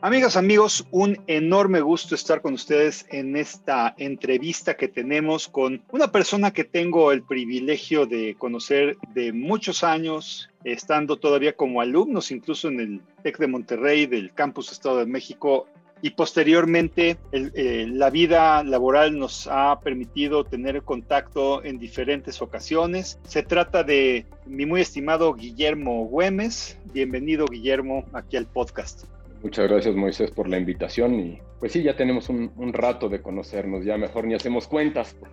[0.00, 6.12] Amigas, amigos, un enorme gusto estar con ustedes en esta entrevista que tenemos con una
[6.12, 12.68] persona que tengo el privilegio de conocer de muchos años, estando todavía como alumnos, incluso
[12.68, 15.66] en el TEC de Monterrey del Campus Estado de México.
[16.00, 23.18] Y posteriormente eh, la vida laboral nos ha permitido tener contacto en diferentes ocasiones.
[23.24, 26.78] Se trata de mi muy estimado Guillermo Güemes.
[26.92, 29.17] Bienvenido Guillermo aquí al podcast.
[29.42, 33.84] Muchas gracias Moisés por la invitación y pues sí, ya tenemos un, rato de conocernos,
[33.84, 35.16] ya mejor ni hacemos cuentas.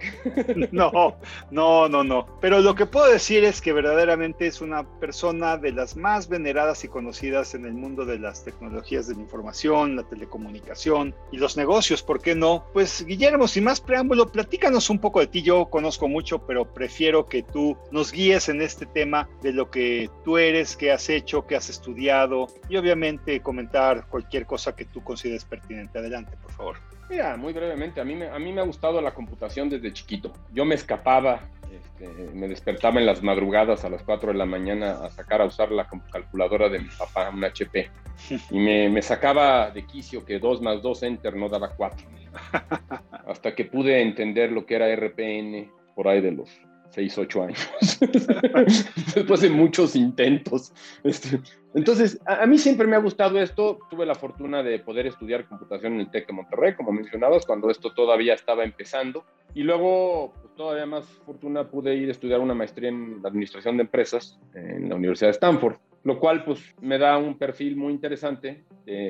[0.71, 1.17] No,
[1.51, 2.25] no, no, no.
[2.41, 6.83] Pero lo que puedo decir es que verdaderamente es una persona de las más veneradas
[6.83, 11.57] y conocidas en el mundo de las tecnologías de la información, la telecomunicación y los
[11.57, 12.65] negocios, ¿por qué no?
[12.73, 15.43] Pues Guillermo, sin más preámbulo, platícanos un poco de ti.
[15.43, 20.09] Yo conozco mucho, pero prefiero que tú nos guíes en este tema de lo que
[20.23, 25.03] tú eres, qué has hecho, qué has estudiado y obviamente comentar cualquier cosa que tú
[25.03, 25.99] consideres pertinente.
[25.99, 26.77] Adelante por favor.
[27.09, 30.33] Mira, muy brevemente, a mí, me, a mí me ha gustado la computación desde chiquito.
[30.51, 31.41] Yo me escapaba,
[31.71, 35.45] este, me despertaba en las madrugadas a las 4 de la mañana a sacar a
[35.45, 37.91] usar la calculadora de mi papá, un HP.
[38.49, 42.07] Y me, me sacaba de quicio que 2 más 2 enter no daba 4.
[43.27, 46.49] Hasta que pude entender lo que era RPN por ahí de los
[46.95, 47.59] 6, 8 años.
[49.15, 50.73] Después de muchos intentos.
[51.03, 51.41] Este,
[51.73, 53.79] entonces, a, mí siempre me ha gustado esto.
[53.89, 57.69] Tuve la fortuna de poder estudiar computación en el TEC de Monterrey, como mencionabas, cuando
[57.69, 59.25] esto todavía estaba empezando.
[59.53, 63.83] Y luego, pues, todavía más fortuna, pude ir a estudiar una maestría en administración de
[63.83, 68.63] empresas en la Universidad de Stanford lo cual pues me da un perfil muy interesante,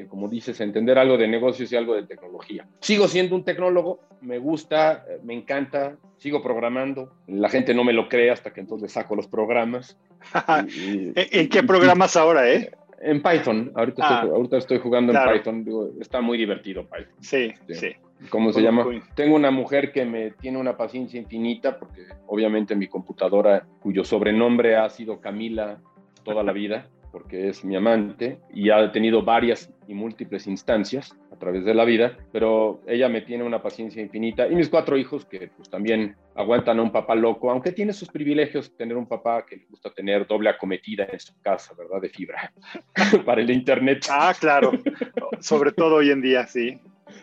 [0.07, 2.65] como dices, entender algo de negocios y algo de tecnología.
[2.79, 8.07] Sigo siendo un tecnólogo, me gusta, me encanta, sigo programando, la gente no me lo
[8.07, 9.97] cree hasta que entonces saco los programas.
[10.78, 12.72] ¿En qué programas ahora, eh?
[13.01, 15.66] En Python, ahorita, estoy, ah, ahorita estoy jugando en Python,
[16.00, 17.13] está muy divertido Python.
[17.19, 17.89] Sí, sí.
[18.29, 18.85] ¿Cómo se llama?
[19.16, 24.78] Tengo una mujer que me tiene una paciencia infinita porque obviamente mi computadora, cuyo sobrenombre
[24.78, 25.81] ha sido Camila
[26.25, 31.38] toda la vida, porque es mi amante y ha tenido varias y múltiples instancias a
[31.38, 35.24] través de la vida, pero ella me tiene una paciencia infinita y mis cuatro hijos
[35.24, 39.46] que pues también aguantan a un papá loco, aunque tiene sus privilegios tener un papá
[39.46, 42.02] que le gusta tener doble acometida en su casa, ¿verdad?
[42.02, 42.52] De fibra
[43.25, 44.06] para el internet.
[44.09, 44.74] Ah, claro,
[45.40, 46.78] sobre todo hoy en día, sí.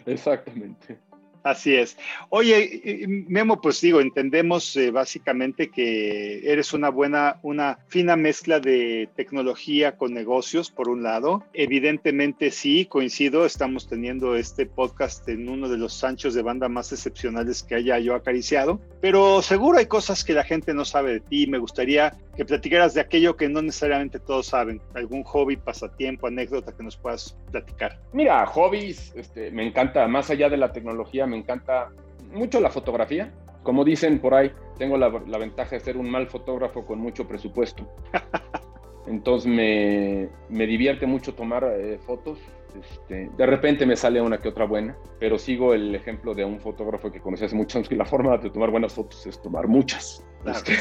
[0.07, 0.99] Exactamente.
[1.43, 1.97] Así es.
[2.29, 9.09] Oye, Memo, pues digo, entendemos eh, básicamente que eres una buena, una fina mezcla de
[9.17, 11.43] tecnología con negocios, por un lado.
[11.53, 16.93] Evidentemente sí, coincido, estamos teniendo este podcast en uno de los anchos de banda más
[16.93, 21.21] excepcionales que haya yo acariciado, pero seguro hay cosas que la gente no sabe de
[21.21, 21.47] ti.
[21.47, 26.75] Me gustaría que platicaras de aquello que no necesariamente todos saben, algún hobby, pasatiempo, anécdota
[26.75, 27.99] que nos puedas platicar.
[28.13, 31.91] Mira, hobbies, este, me encanta, más allá de la tecnología, me encanta
[32.33, 33.33] mucho la fotografía.
[33.63, 37.89] Como dicen por ahí, tengo la, ventaja de ser un mal fotógrafo con mucho presupuesto.
[39.07, 42.39] Entonces me, me divierte mucho tomar eh, fotos.
[42.81, 46.59] Este, de repente me sale una que otra buena, pero sigo el ejemplo de un
[46.59, 49.69] fotógrafo que conocí hace muchos años que la forma de tomar buenas fotos es tomar
[49.69, 50.25] muchas.
[50.47, 50.77] Este,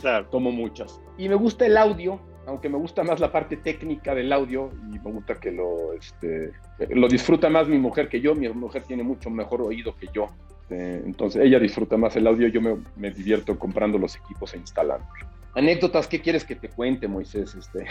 [0.00, 0.26] claro.
[0.30, 1.00] Tomo muchas.
[1.16, 4.98] Y me gusta el audio, aunque me gusta más la parte técnica del audio y
[4.98, 6.52] me gusta que lo, este,
[6.90, 8.34] lo disfruta más mi mujer que yo.
[8.34, 10.28] Mi mujer tiene mucho mejor oído que yo.
[10.70, 14.58] Eh, entonces ella disfruta más el audio, yo me, me divierto comprando los equipos e
[14.58, 15.28] instalándolos.
[15.54, 17.54] Anécdotas, ¿qué quieres que te cuente, Moisés?
[17.54, 17.86] Este?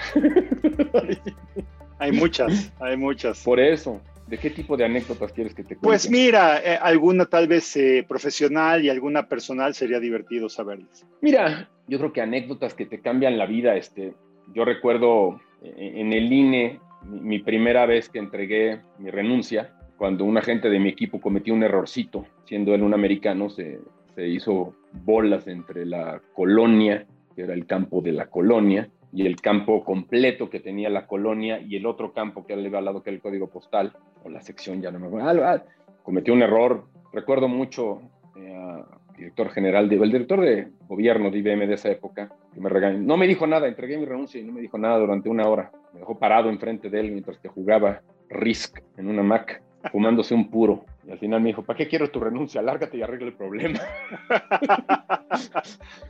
[2.00, 3.41] hay muchas, hay muchas.
[3.44, 5.88] Por eso, ¿de qué tipo de anécdotas quieres que te cuente?
[5.88, 11.06] Pues mira, eh, alguna tal vez eh, profesional y alguna personal sería divertido saberles.
[11.22, 14.14] Mira, yo creo que anécdotas que te cambian la vida, este,
[14.53, 20.37] yo recuerdo eh, en el INE mi primera vez que entregué mi renuncia, cuando un
[20.37, 23.79] agente de mi equipo cometió un errorcito, siendo él un americano, se,
[24.16, 27.05] se hizo bolas entre la colonia
[27.35, 31.59] que era el campo de la colonia, y el campo completo que tenía la colonia
[31.61, 33.93] y el otro campo que era al lado que era el código postal,
[34.23, 35.46] o la sección, ya no me acuerdo.
[35.46, 35.63] Ah,
[36.01, 36.85] cometió un error.
[37.11, 38.01] Recuerdo mucho
[38.35, 38.84] eh,
[39.17, 42.99] director general, de, el director de gobierno de IBM de esa época, que me regañó.
[42.99, 45.71] No me dijo nada, entregué mi renuncia y no me dijo nada durante una hora.
[45.93, 49.61] Me dejó parado enfrente de él mientras que jugaba Risk en una Mac,
[49.91, 50.85] fumándose un puro.
[51.05, 52.61] Y al final me dijo, ¿para qué quiero tu renuncia?
[52.61, 53.79] Lárgate y arregla el problema.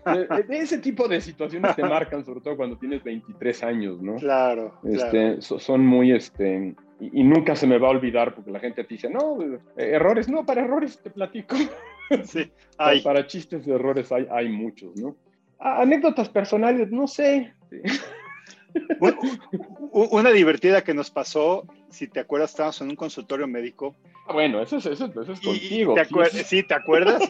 [0.49, 4.15] ese tipo de situaciones te marcan, sobre todo cuando tienes 23 años, ¿no?
[4.15, 4.75] Claro.
[4.83, 8.93] Este, Son muy, este, y, nunca se me va a olvidar porque la gente te
[8.93, 11.55] dice, no, eh, errores, no, para errores te platico.
[12.25, 13.01] Sí, hay.
[13.01, 15.15] Para chistes de errores hay, hay muchos, ¿no?
[15.63, 17.53] anécdotas personales, no sé.
[19.91, 23.95] Una divertida que nos pasó, si te acuerdas, estábamos en un consultorio médico
[24.25, 25.95] Ah, bueno, eso es, eso, es contigo.
[26.45, 27.21] sí, ¿te acuerdas?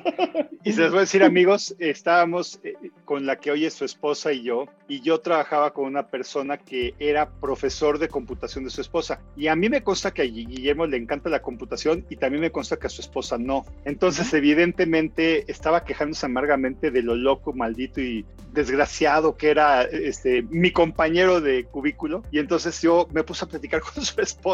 [0.63, 3.83] y se les voy a decir, amigos, estábamos eh, con la que hoy es su
[3.83, 8.69] esposa y yo, y yo trabajaba con una persona que era profesor de computación de
[8.69, 9.19] su esposa.
[9.35, 12.51] Y a mí me consta que a Guillermo le encanta la computación y también me
[12.51, 13.65] consta que a su esposa no.
[13.85, 20.71] Entonces, evidentemente, estaba quejándose amargamente de lo loco, maldito y desgraciado que era este, mi
[20.71, 22.21] compañero de cubículo.
[22.29, 24.52] Y entonces yo me puse a platicar con su esposa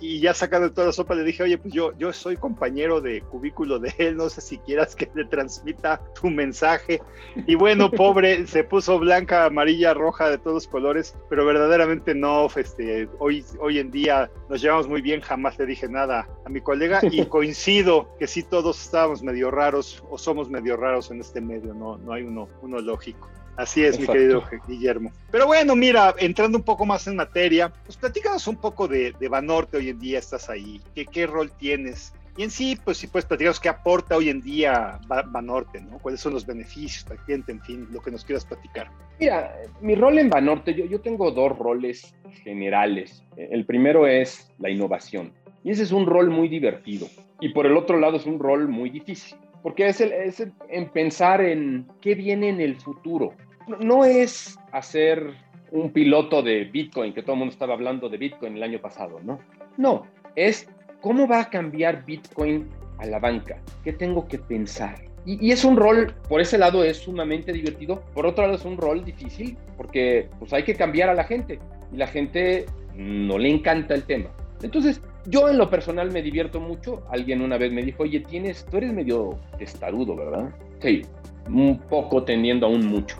[0.00, 3.20] y ya sacando toda la sopa le dije, oye, pues yo yo, soy compañero de
[3.20, 7.02] cubículo de él, no sé si quieras que le transmita tu mensaje.
[7.46, 13.08] Y bueno, pobre, se puso blanca, amarilla, roja, de todos colores, pero verdaderamente no, este,
[13.18, 17.00] hoy, hoy en día nos llevamos muy bien, jamás le dije nada a mi colega
[17.02, 21.74] y coincido que sí todos estábamos medio raros o somos medio raros en este medio,
[21.74, 23.28] no, no hay uno, uno lógico.
[23.60, 25.12] Así es, mi querido Guillermo.
[25.30, 29.28] Pero bueno, mira, entrando un poco más en materia, pues platícanos un poco de, de
[29.28, 32.14] Banorte hoy en día, estás ahí, ¿Qué, qué rol tienes?
[32.38, 35.98] Y en sí, pues sí puedes platicarnos qué aporta hoy en día Banorte, ¿no?
[35.98, 37.52] ¿Cuáles son los beneficios para el cliente?
[37.52, 38.90] En fin, lo que nos quieras platicar.
[39.18, 43.22] Mira, mi rol en Banorte, yo, yo tengo dos roles generales.
[43.36, 45.34] El primero es la innovación.
[45.64, 47.08] Y ese es un rol muy divertido.
[47.40, 50.88] Y por el otro lado es un rol muy difícil porque es, el, es en
[50.88, 53.34] pensar en qué viene en el futuro.
[53.66, 55.34] No, es hacer
[55.70, 59.20] un piloto de Bitcoin, que todo el mundo estaba hablando de Bitcoin el año pasado,
[59.22, 59.38] ¿no?
[59.76, 60.68] No, es
[61.00, 62.68] cómo va a cambiar Bitcoin
[62.98, 64.96] a la banca, qué tengo que pensar.
[65.26, 68.78] Y, es un rol, por ese lado es sumamente divertido, por otro lado es un
[68.78, 71.58] rol difícil, porque pues hay que cambiar a la gente,
[71.92, 72.64] y la gente
[72.96, 74.30] no le encanta el tema.
[74.62, 77.02] Entonces, yo en lo personal me divierto mucho.
[77.10, 80.50] Alguien una vez me dijo, oye, tienes, tú eres medio testarudo, ¿verdad?
[80.80, 81.02] Sí,
[81.46, 83.16] un poco tendiendo a un mucho.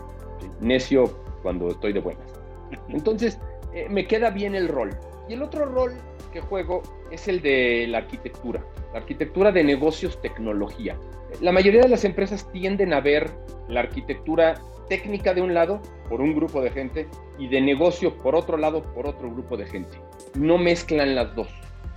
[0.59, 1.05] Necio
[1.41, 2.25] cuando estoy de buenas.
[2.89, 3.39] Entonces,
[3.73, 4.91] eh, me queda bien el rol.
[5.27, 5.93] Y el otro rol
[6.31, 10.97] que juego es el de la arquitectura, la arquitectura de negocios tecnología.
[11.41, 13.29] La mayoría de las empresas tienden a ver
[13.67, 14.55] la arquitectura
[14.89, 18.83] técnica de un lado por un grupo de gente y de negocio por otro lado
[18.93, 19.97] por otro grupo de gente.
[20.35, 21.47] No mezclan las dos.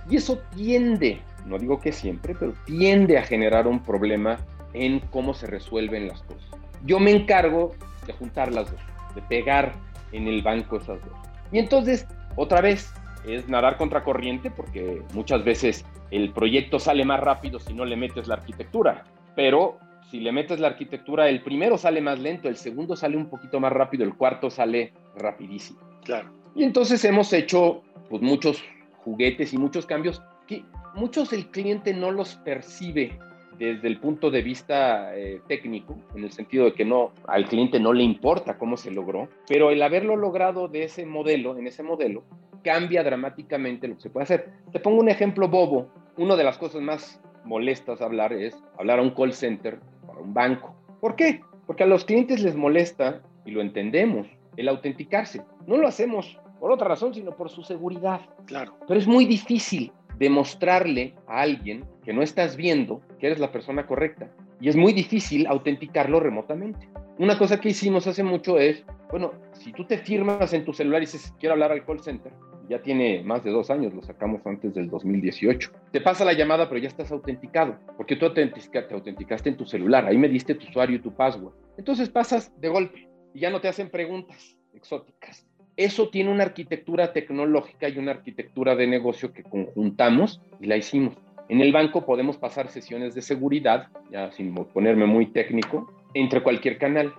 [0.09, 4.37] Y eso tiende, no digo que siempre, pero tiende a generar un problema
[4.73, 6.49] en cómo se resuelven las cosas.
[6.85, 7.73] Yo me encargo
[8.05, 8.81] de juntar las dos,
[9.15, 9.73] de pegar
[10.11, 11.13] en el banco esas dos.
[11.51, 12.93] Y entonces, otra vez,
[13.27, 17.95] es nadar contra corriente porque muchas veces el proyecto sale más rápido si no le
[17.95, 19.03] metes la arquitectura,
[19.35, 19.79] pero
[20.09, 23.59] si le metes la arquitectura, el primero sale más lento, el segundo sale un poquito
[23.59, 25.79] más rápido, el cuarto sale rapidísimo.
[26.03, 26.31] Claro.
[26.55, 28.63] Y entonces hemos hecho pues, muchos
[28.97, 30.63] juguetes y muchos cambios que
[30.93, 33.17] muchos el cliente no los percibe
[33.57, 37.79] desde el punto de vista eh, técnico, en el sentido de que no al cliente
[37.79, 41.83] no le importa cómo se logró, pero el haberlo logrado de ese modelo, en ese
[41.83, 42.23] modelo,
[42.63, 44.49] cambia dramáticamente lo que se puede hacer.
[44.71, 45.87] Te pongo un ejemplo bobo.
[46.17, 50.19] Una de las cosas más molestas a hablar es hablar a un call center para
[50.19, 50.75] un banco.
[50.99, 51.41] ¿Por qué?
[51.67, 55.43] Porque a los clientes les molesta, y lo entendemos, el autenticarse.
[55.67, 58.21] No lo hacemos por otra razón, sino por su seguridad.
[58.45, 58.73] Claro.
[58.87, 63.85] Pero es muy difícil demostrarle a alguien que no estás viendo que eres la persona
[63.85, 64.29] correcta.
[64.61, 66.87] Y es muy difícil autenticarlo remotamente.
[67.17, 71.01] Una cosa que hicimos hace mucho es, bueno, si tú te firmas en tu celular
[71.01, 72.31] y dices, quiero hablar al call center,
[72.69, 75.71] ya tiene más de dos años, lo sacamos antes del 2018.
[75.91, 78.51] Te pasa la llamada, pero ya estás autenticado, porque tú te
[78.91, 81.53] autenticaste en tu celular, ahí me diste tu usuario y tu password.
[81.77, 85.45] Entonces pasas de golpe y ya no te hacen preguntas exóticas
[85.77, 91.15] eso tiene una arquitectura tecnológica y una arquitectura de negocio que conjuntamos y la hicimos.
[91.49, 96.77] En el banco podemos pasar sesiones de seguridad, ya sin ponerme muy técnico, entre cualquier
[96.77, 97.13] canal.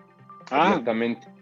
[0.50, 0.80] Ah,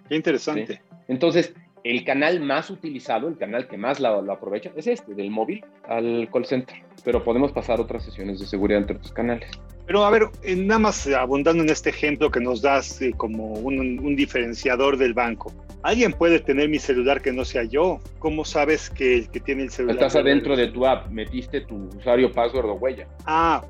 [0.09, 0.83] qué interesante.
[1.09, 1.54] Entonces,
[1.85, 6.28] el canal más utilizado, el canal que más lo, aprovecha, es este, del móvil al
[6.33, 6.76] call center.
[7.04, 9.50] Pero podemos pasar otras sesiones de seguridad entre otros canales.
[9.86, 14.16] Pero a ver, nada más abundando en este ejemplo que nos das eh, como un,
[14.16, 15.52] diferenciador del banco.
[15.82, 18.00] ¿Alguien puede tener mi celular que no sea yo?
[18.18, 19.96] ¿Cómo sabes que el que tiene el celular?
[19.96, 23.06] Estás adentro de tu app, metiste tu usuario, password o huella.
[23.26, 23.62] Ah.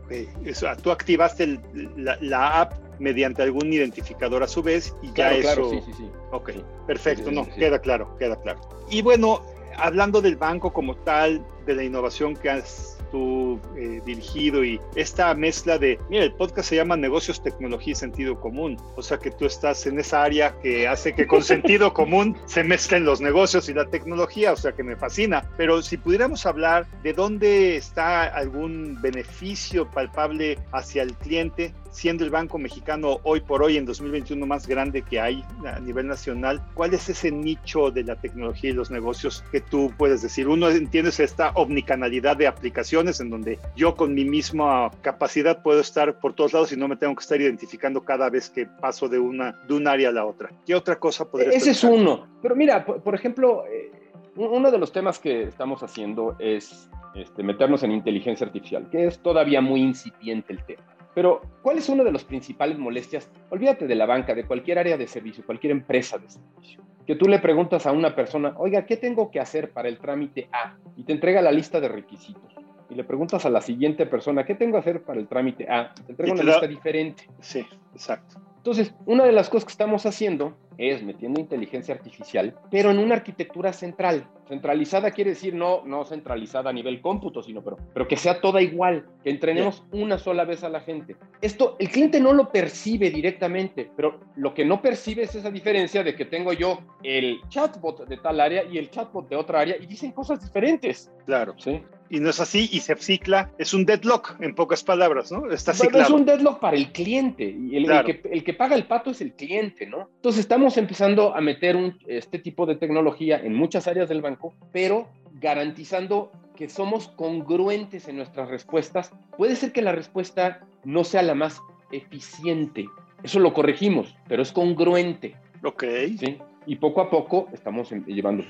[0.45, 1.59] Eso, tú activaste
[1.97, 5.43] la, app mediante algún identificador a su vez y ya eso.
[5.43, 6.09] Claro, sí, sí, sí.
[6.31, 6.51] Ok,
[6.87, 8.61] perfecto, no, queda claro, queda claro.
[8.89, 9.43] Y bueno,
[9.77, 15.33] hablando del banco como tal, de la innovación que has tú eh, dirigido y esta
[15.35, 19.31] mezcla de, mira, el podcast se llama Negocios, Tecnología y Sentido Común, o sea que
[19.31, 23.69] tú estás en esa área que hace que con sentido común se mezclen los negocios
[23.69, 28.25] y la tecnología, o sea que me fascina, pero si pudiéramos hablar de dónde está
[28.25, 34.45] algún beneficio palpable hacia el cliente, siendo el Banco Mexicano hoy por hoy en 2021
[34.47, 38.73] más grande que hay a nivel nacional, ¿cuál es ese nicho de la tecnología y
[38.73, 40.49] los negocios que tú puedes decir?
[40.49, 46.19] Uno entiendes esta omnicanalidad de aplicaciones en donde yo con mi misma capacidad puedo estar
[46.19, 49.21] por todos lados y no me tengo que estar identificando cada vez que paso de
[49.21, 50.51] una de un área a la otra.
[50.67, 52.27] ¿Qué otra cosa podría Ese es uno.
[52.43, 53.93] Pero mira, por, ejemplo, eh,
[54.35, 59.21] uno de los temas que estamos haciendo es este, meternos en inteligencia artificial, que es
[59.21, 60.83] todavía muy incipiente el tema.
[61.15, 63.31] Pero, ¿cuál es una de las principales molestias?
[63.51, 66.83] Olvídate de la banca, de cualquier área de servicio, cualquier empresa de servicio.
[67.07, 70.49] Que tú le preguntas a una persona, oiga, ¿qué tengo que hacer para el trámite
[70.53, 70.77] A?
[70.97, 72.55] Y te entrega la lista de requisitos.
[72.91, 75.93] Y le preguntas a la siguiente persona, ¿qué tengo que hacer para el trámite A?
[75.95, 77.29] Te entrega una lista diferente.
[77.41, 78.41] Sí, exacto.
[78.65, 83.15] Entonces, una de las cosas que estamos haciendo es metiendo inteligencia artificial, pero en una
[83.15, 84.27] arquitectura central.
[84.49, 88.63] Centralizada quiere decir no, no centralizada a nivel cómputo, sino pero, pero que sea toda
[88.63, 91.15] igual, que entrenemos una sola vez a la gente.
[91.43, 96.03] Esto el cliente no lo percibe directamente, pero lo que no percibe es esa diferencia
[96.03, 99.77] de que tengo yo el chatbot de tal área y el chatbot de otra área
[99.77, 101.13] y dicen cosas diferentes.
[101.27, 101.55] Claro.
[101.59, 101.83] ¿Sí?
[102.11, 105.51] Y no es así y se cicla, es un deadlock en pocas palabras, ¿no?
[105.51, 106.05] Está ciclado.
[106.05, 109.21] Es un deadlock para el cliente y el, que, el, que, paga el pato es
[109.21, 110.09] el cliente, ¿no?
[110.17, 114.55] Entonces estamos empezando a meter un, este tipo de tecnología en muchas áreas del banco,
[114.73, 115.09] pero
[115.41, 119.13] garantizando que somos congruentes en nuestras respuestas.
[119.37, 122.87] Puede ser que la respuesta no sea la más eficiente,
[123.25, 125.35] eso lo corregimos, pero es congruente.
[125.63, 125.85] Ok.
[126.19, 126.39] ¿sí?
[126.67, 128.45] Y poco a poco estamos llevando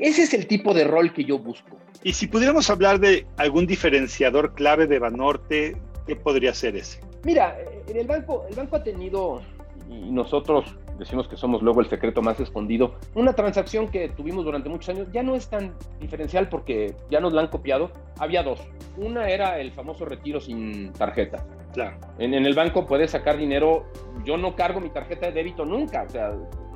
[0.00, 1.76] ese es el tipo de rol que yo busco.
[2.02, 7.00] Y si pudiéramos hablar de algún diferenciador clave de Banorte, ¿qué podría ser ese?
[7.24, 7.56] Mira,
[7.86, 9.40] en el banco, el banco ha tenido,
[9.88, 14.68] y nosotros decimos que somos luego el secreto más escondido, una transacción que tuvimos durante
[14.68, 17.90] muchos años ya no es tan diferencial porque ya nos la han copiado.
[18.18, 18.60] Había dos.
[18.96, 21.44] Una era el famoso retiro sin tarjeta.
[21.72, 21.96] Claro.
[22.18, 23.86] En, en el banco puedes sacar dinero.
[24.24, 26.02] Yo no cargo mi tarjeta de débito nunca.
[26.02, 26.34] O sea,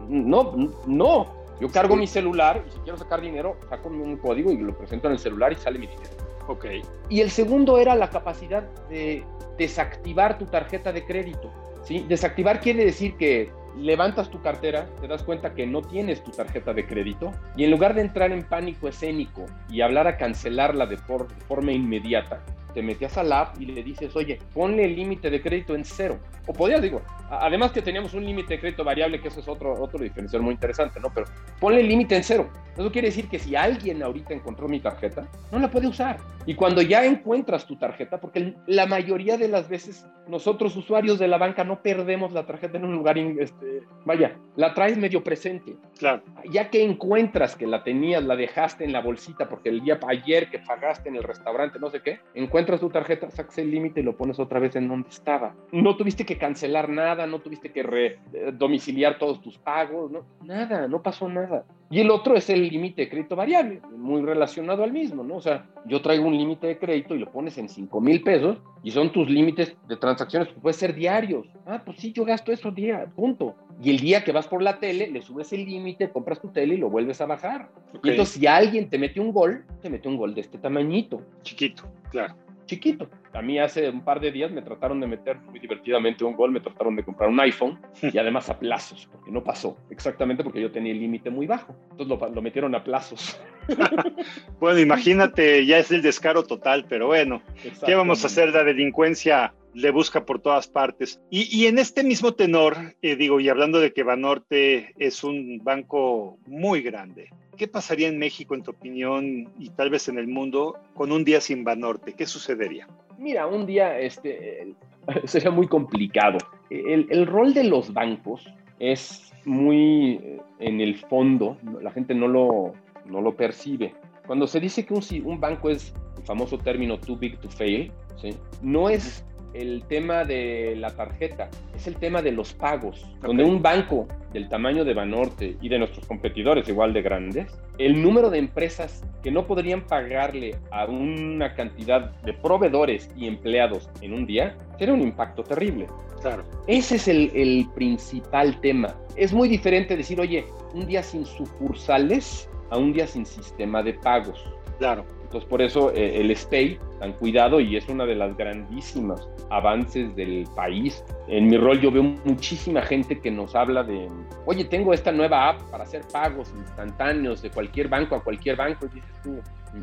[0.09, 0.55] no,
[0.87, 1.46] no.
[1.61, 5.09] Yo cargo mi celular y si quiero sacar dinero, saco un código y lo presento
[5.09, 6.11] en el celular y sale mi dinero.
[6.49, 6.67] Ok.
[7.09, 9.25] Y el segundo era la capacidad de
[9.59, 11.51] desactivar tu tarjeta de crédito.
[11.83, 12.05] ¿sí?
[12.09, 16.73] Desactivar quiere decir que levantas tu cartera, te das cuenta que no tienes tu tarjeta
[16.73, 20.97] de crédito y en lugar de entrar en pánico escénico y hablar a cancelarla de,
[20.97, 22.43] por, de forma inmediata,
[22.77, 26.19] te metías al app y le dices, oye, ponle el límite de crédito en cero.
[26.47, 29.73] O podías, digo, además que teníamos un límite de crédito variable, que eso es otro,
[29.83, 31.11] otro diferencial muy interesante, ¿no?
[31.15, 31.27] Pero
[31.59, 32.51] ponle el límite en cero.
[32.77, 36.19] Eso quiere decir que si alguien ahorita encontró mi tarjeta, no la puede usar.
[36.45, 41.27] Y cuando ya encuentras tu tarjeta, porque la mayoría de las veces nosotros usuarios de
[41.27, 45.77] la banca no perdemos la tarjeta en un lugar, este, vaya, la traes medio presente.
[45.99, 46.23] Claro.
[46.51, 50.51] Ya que encuentras que la tenías, la dejaste en la bolsita porque el día ayer
[50.51, 54.03] que pagaste en el restaurante, no sé qué, encuentras tu tarjeta, sacas el límite y
[54.03, 55.55] lo pones otra vez en donde estaba.
[55.73, 60.25] No tuviste que cancelar nada, no tuviste que re, eh, domiciliar todos tus pagos, no,
[60.43, 61.65] nada, no pasó nada.
[61.89, 65.37] Y el otro es el límite de crédito variable, muy relacionado al mismo, ¿no?
[65.37, 68.59] O sea, yo traigo un límite de crédito y lo pones en 5 mil pesos
[68.83, 71.47] y son tus límites de transacciones que pueden ser diarios.
[71.65, 73.55] Ah, pues sí, yo gasto eso día, punto.
[73.81, 76.75] Y el día que vas por la tele, le subes el límite, compras tu tele
[76.75, 77.69] y lo vuelves a bajar.
[78.03, 81.23] Y entonces, si alguien te mete un gol, te mete un gol de este tamañito.
[81.43, 82.35] Chiquito, claro
[82.67, 83.09] chiquito.
[83.33, 86.51] A mí hace un par de días me trataron de meter muy divertidamente un gol,
[86.51, 90.61] me trataron de comprar un iPhone y además a plazos, porque no pasó, exactamente porque
[90.61, 91.75] yo tenía el límite muy bajo.
[91.91, 93.41] Entonces lo, metieron a plazos.
[94.61, 97.43] bueno, imagínate, ya es el descaro total, pero bueno,
[97.85, 98.51] ¿qué vamos a hacer?
[98.51, 101.21] La delincuencia le busca por todas partes.
[101.31, 106.39] Y, en este mismo tenor, eh, digo, y hablando de que Banorte es un banco
[106.47, 110.79] muy grande, ¿Qué pasaría en México, en tu opinión, y tal vez en el mundo,
[110.95, 112.13] con un día sin Banorte?
[112.13, 112.87] ¿Qué sucedería?
[113.19, 114.75] Mira, un día este,
[115.25, 116.39] sería muy complicado.
[116.71, 118.47] El, rol de los bancos
[118.79, 122.73] es muy eh, en el fondo, la gente no lo,
[123.07, 123.95] no lo percibe.
[124.27, 127.93] Cuando se dice que un, un banco es el famoso término too big to fail,
[128.21, 128.31] ¿sí?
[128.61, 129.25] no es
[129.61, 134.49] el tema de la tarjeta, es el tema de los pagos, donde un banco del
[134.49, 139.31] tamaño de Banorte y de nuestros competidores igual de grandes, el número de empresas que
[139.31, 145.03] no podrían pagarle a una cantidad de proveedores y empleados en un día, sería un
[145.03, 145.87] impacto terrible.
[146.21, 146.45] Claro.
[146.67, 148.95] Ese es el, el principal tema.
[149.17, 150.45] Es muy diferente decir, oye,
[150.75, 154.43] un día sin sucursales a un día sin sistema de pagos.
[154.79, 155.05] Claro.
[155.27, 160.15] Entonces, por eso eh, el SPAY, tan cuidado, y es una de las grandísimas avances
[160.15, 161.05] del país.
[161.27, 164.09] En mi rol yo veo muchísima gente que nos habla de,
[164.45, 168.87] oye, tengo esta nueva app para hacer pagos instantáneos de cualquier banco a cualquier banco.
[168.87, 169.41] Y dices tú,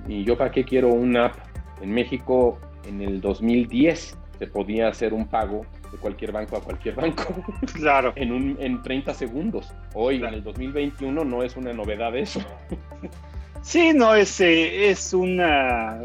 [0.08, 1.36] ¿y yo para qué quiero una app?
[1.82, 2.58] En México,
[2.88, 7.26] en el 2010, se podía hacer un pago de cualquier banco a cualquier banco.
[7.74, 8.14] Claro.
[8.16, 9.74] en, un, en 30 segundos.
[9.94, 12.40] Hoy, en el 2021, no es una novedad eso.
[13.64, 15.38] Sí, no, es, eh, es un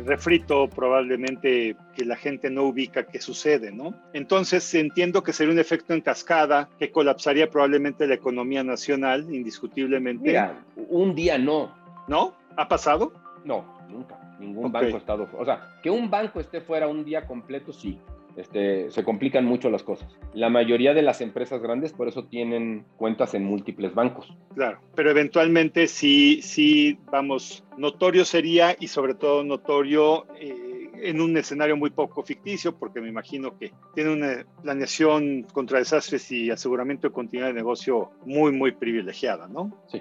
[0.06, 3.94] refrito probablemente que la gente no ubica que sucede, ¿no?
[4.12, 10.28] Entonces entiendo que sería un efecto en cascada que colapsaría probablemente la economía nacional, indiscutiblemente.
[10.28, 11.76] Mira, un día no.
[12.06, 12.34] ¿No?
[12.56, 13.12] ¿Ha pasado?
[13.44, 14.16] No, nunca.
[14.38, 15.28] Ningún banco ha estado.
[15.36, 18.00] O sea, que un banco esté fuera un día completo, sí.
[18.38, 20.16] Este, se complican mucho las cosas.
[20.32, 24.32] La mayoría de las empresas grandes por eso tienen cuentas en múltiples bancos.
[24.54, 31.36] Claro, pero eventualmente sí, sí, vamos, notorio sería y sobre todo notorio eh, en un
[31.36, 37.08] escenario muy poco ficticio, porque me imagino que tiene una planeación contra desastres y aseguramiento
[37.08, 39.76] de continuidad de negocio muy, muy privilegiada, ¿no?
[39.88, 40.00] Sí.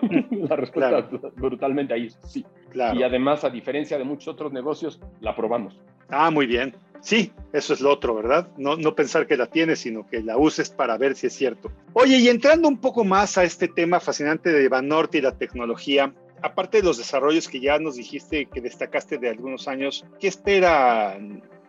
[0.30, 1.06] la respuesta
[1.36, 2.46] brutalmente ahí, sí.
[2.70, 2.98] Claro.
[2.98, 5.78] Y además, a diferencia de muchos otros negocios, la probamos.
[6.10, 6.74] Ah, muy bien.
[7.00, 8.48] Sí, eso es lo otro, ¿verdad?
[8.56, 11.70] No, no pensar que la tienes, sino que la uses para ver si es cierto.
[11.92, 16.12] Oye, y entrando un poco más a este tema fascinante de Banorte y la tecnología,
[16.42, 21.18] aparte de los desarrollos que ya nos dijiste que destacaste de algunos años, ¿qué espera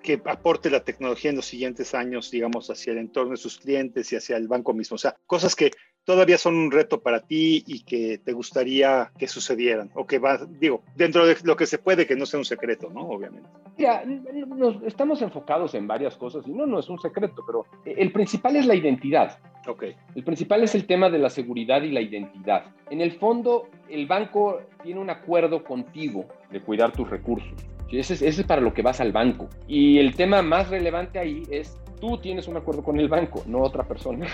[0.01, 4.11] que aporte la tecnología en los siguientes años, digamos, hacia el entorno de sus clientes
[4.11, 4.95] y hacia el banco mismo?
[4.95, 5.71] O sea, cosas que
[6.03, 10.39] todavía son un reto para ti y que te gustaría que sucedieran o que va,
[10.59, 13.01] digo, dentro de lo que se puede, que no sea un secreto, ¿no?
[13.01, 13.47] Obviamente.
[13.77, 14.03] Mira,
[14.85, 18.65] estamos enfocados en varias cosas y no, no es un secreto, pero el principal es
[18.65, 19.39] la identidad.
[19.67, 19.83] Ok.
[20.15, 22.65] El principal es el tema de la seguridad y la identidad.
[22.89, 27.53] En el fondo, el banco tiene un acuerdo contigo de cuidar tus recursos.
[27.91, 29.47] Ese es, ese es para lo que vas al banco.
[29.67, 33.61] Y el tema más relevante ahí es tú tienes un acuerdo con el banco, no
[33.61, 34.27] otra persona.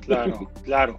[0.00, 0.96] Claro, claro.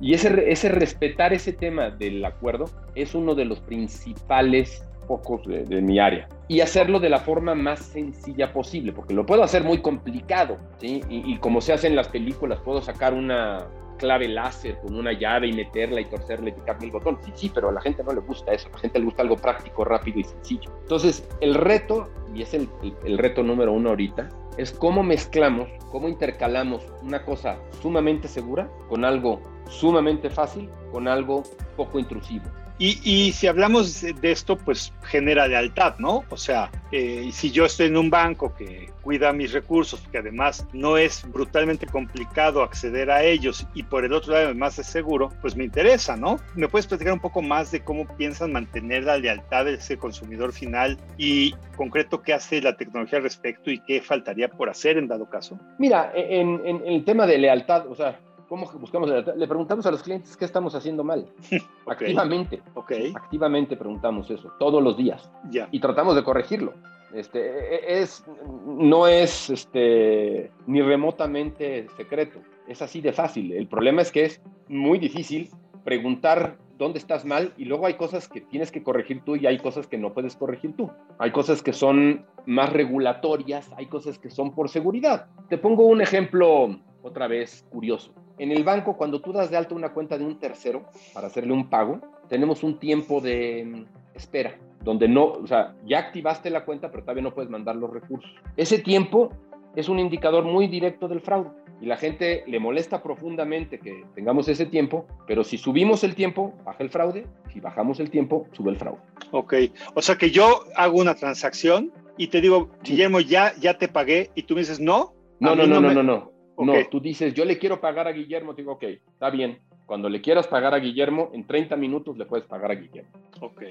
[0.00, 5.82] Y ese, ese respetar ese tema del acuerdo es uno de los principales focos de,
[5.82, 6.28] mi área.
[6.48, 11.02] Y hacerlo de la forma más sencilla posible, porque lo puedo hacer muy complicado, ¿sí?
[11.08, 13.66] Y, y como se hace en las películas, puedo sacar una
[14.00, 17.18] clave láser con una llave y meterla y torcerla y picarle el botón.
[17.24, 18.68] Sí, sí, pero a la gente no le gusta eso.
[18.68, 20.70] A la gente le gusta algo práctico, rápido y sencillo.
[20.82, 22.68] Entonces, el reto, y es el,
[23.04, 29.04] el reto número uno ahorita, es cómo mezclamos, cómo intercalamos una cosa sumamente segura con
[29.04, 31.42] algo sumamente fácil, con algo
[31.76, 32.44] poco intrusivo.
[32.82, 36.24] Y, si hablamos de esto, pues genera lealtad, ¿no?
[36.30, 40.66] O sea, eh, si yo estoy en un banco que cuida mis recursos, que además
[40.72, 45.28] no es brutalmente complicado acceder a ellos y por el otro lado además es seguro,
[45.42, 46.40] pues me interesa, ¿no?
[46.54, 50.54] ¿Me puedes platicar un poco más de cómo piensan mantener la lealtad de ese consumidor
[50.54, 55.06] final y concreto qué hace la tecnología al respecto y qué faltaría por hacer en
[55.06, 55.58] dado caso?
[55.76, 58.18] Mira, en, en el tema de lealtad, o sea,
[58.50, 61.24] ¿Cómo buscamos Le preguntamos a los clientes qué estamos haciendo mal.
[61.86, 62.60] Activamente.
[62.74, 63.12] Okay.
[63.14, 65.30] Activamente preguntamos eso, todos los días.
[65.50, 65.68] Ya.
[65.70, 66.74] Y tratamos de corregirlo.
[67.14, 68.24] Este, e, e, es,
[68.66, 72.40] no es este, ni remotamente secreto.
[72.66, 73.52] Es así de fácil.
[73.52, 75.48] El problema es que es muy difícil
[75.84, 79.58] preguntar dónde estás mal y luego hay cosas que tienes que corregir tú y hay
[79.58, 80.90] cosas que no puedes corregir tú.
[81.18, 85.26] Hay cosas que son más regulatorias, hay cosas que son por seguridad.
[85.48, 88.12] Te pongo un ejemplo otra vez curioso.
[88.40, 91.52] En el banco, cuando tú das de alta una cuenta de un tercero para hacerle
[91.52, 96.64] un pago, tenemos un tiempo de mm, espera, donde no, o sea, ya activaste la
[96.64, 98.34] cuenta, pero todavía no puedes mandar los recursos.
[98.56, 99.30] Ese tiempo
[99.76, 101.50] es un indicador muy directo del fraude
[101.82, 106.54] y la gente le molesta profundamente que tengamos ese tiempo, pero si subimos el tiempo,
[106.64, 109.02] baja el fraude, si bajamos el tiempo, sube el fraude.
[109.32, 109.52] Ok,
[109.92, 114.30] o sea que yo hago una transacción y te digo, Guillermo, ya, ya te pagué
[114.34, 115.12] y tú me dices, no.
[115.40, 116.39] No, no, no, no, no, no.
[116.64, 119.58] No, tú dices, yo le quiero pagar a Guillermo, digo, ok, está bien.
[119.86, 123.10] Cuando le quieras pagar a Guillermo, en 30 minutos le puedes pagar a Guillermo.
[123.40, 123.62] Ok.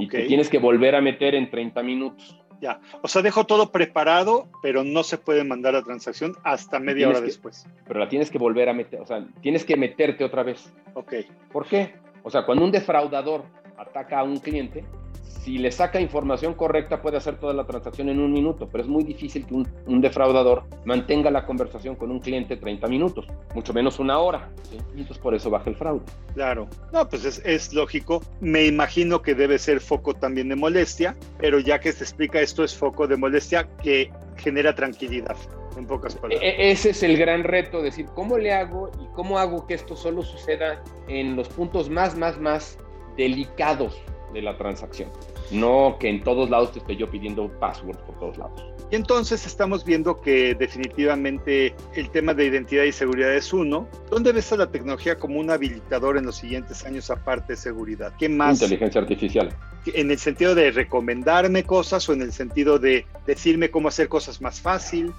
[0.00, 2.36] Y te tienes que volver a meter en 30 minutos.
[2.60, 7.08] Ya, o sea, dejo todo preparado, pero no se puede mandar la transacción hasta media
[7.08, 7.66] hora después.
[7.86, 10.72] Pero la tienes que volver a meter, o sea, tienes que meterte otra vez.
[10.94, 11.14] Ok.
[11.52, 11.94] ¿Por qué?
[12.22, 13.44] O sea, cuando un defraudador
[13.76, 14.84] ataca a un cliente,
[15.42, 18.88] si le saca información correcta puede hacer toda la transacción en un minuto, pero es
[18.88, 23.98] muy difícil que un, defraudador mantenga la conversación con un cliente 30 minutos, mucho menos
[23.98, 24.50] una hora.
[24.90, 26.04] Entonces por eso baja el fraude.
[26.34, 28.22] Claro, no, pues es, es, lógico.
[28.40, 32.62] Me imagino que debe ser foco también de molestia, pero ya que se explica esto
[32.62, 35.36] es foco de molestia que genera tranquilidad.
[35.76, 36.40] En pocas palabras.
[36.42, 39.96] E, ese es el gran reto, decir, ¿cómo le hago y cómo hago que esto
[39.96, 42.78] solo suceda en los puntos más, más, más
[43.16, 44.00] delicados
[44.32, 45.08] de la transacción.
[45.50, 48.72] No que en todos lados te esté yo pidiendo passwords por todos lados.
[48.90, 53.88] Y entonces estamos viendo que definitivamente el tema de identidad y seguridad es uno.
[54.10, 58.12] ¿Dónde ves a la tecnología como un habilitador en los siguientes años aparte de seguridad?
[58.18, 58.60] ¿Qué más?
[58.60, 59.48] Inteligencia artificial.
[59.86, 64.42] ¿En el sentido de recomendarme cosas o en el sentido de decirme cómo hacer cosas
[64.42, 65.12] más fácil?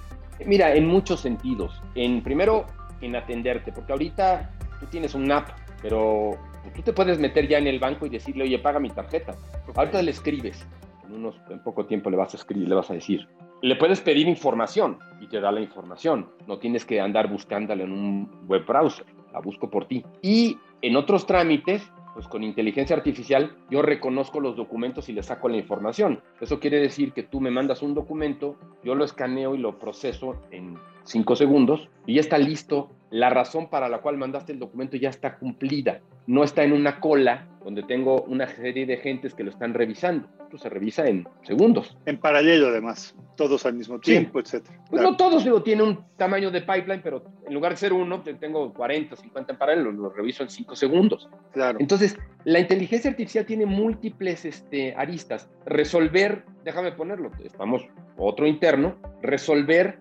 [0.46, 1.80] Mira, en muchos sentidos.
[1.94, 2.66] En primero,
[3.00, 4.50] en atenderte, porque ahorita
[4.80, 5.48] tú tienes un app,
[5.82, 6.38] pero
[6.70, 9.34] tú te puedes meter ya en el banco y decirle, oye, paga mi tarjeta.
[9.74, 10.66] Ahorita le escribes.
[11.06, 13.28] En, unos, en poco tiempo le vas a escribir, le vas a decir.
[13.62, 16.30] Le puedes pedir información y te da la información.
[16.46, 19.06] No tienes que andar buscándola en un web browser.
[19.32, 20.04] La busco por ti.
[20.22, 25.48] Y en otros trámites, pues con inteligencia artificial yo reconozco los documentos y le saco
[25.48, 26.22] la información.
[26.40, 30.36] Eso quiere decir que tú me mandas un documento, yo lo escaneo y lo proceso
[30.50, 32.90] en cinco segundos y ya está listo.
[33.14, 36.00] La razón para la cual mandaste el documento ya está cumplida.
[36.26, 40.26] No está en una cola donde tengo una serie de gentes que lo están revisando.
[40.42, 41.96] Esto se revisa en segundos.
[42.06, 44.80] En paralelo, además, todos al mismo tiempo, etcétera.
[44.90, 48.20] Pues no todos, digo, tiene un tamaño de pipeline, pero en lugar de ser uno,
[48.20, 51.28] tengo 40, 50 en paralelo, lo reviso en cinco segundos.
[51.52, 51.78] Claro.
[51.80, 55.48] Entonces, la inteligencia artificial tiene múltiples este, aristas.
[55.66, 59.98] Resolver, déjame ponerlo, estamos otro interno, resolver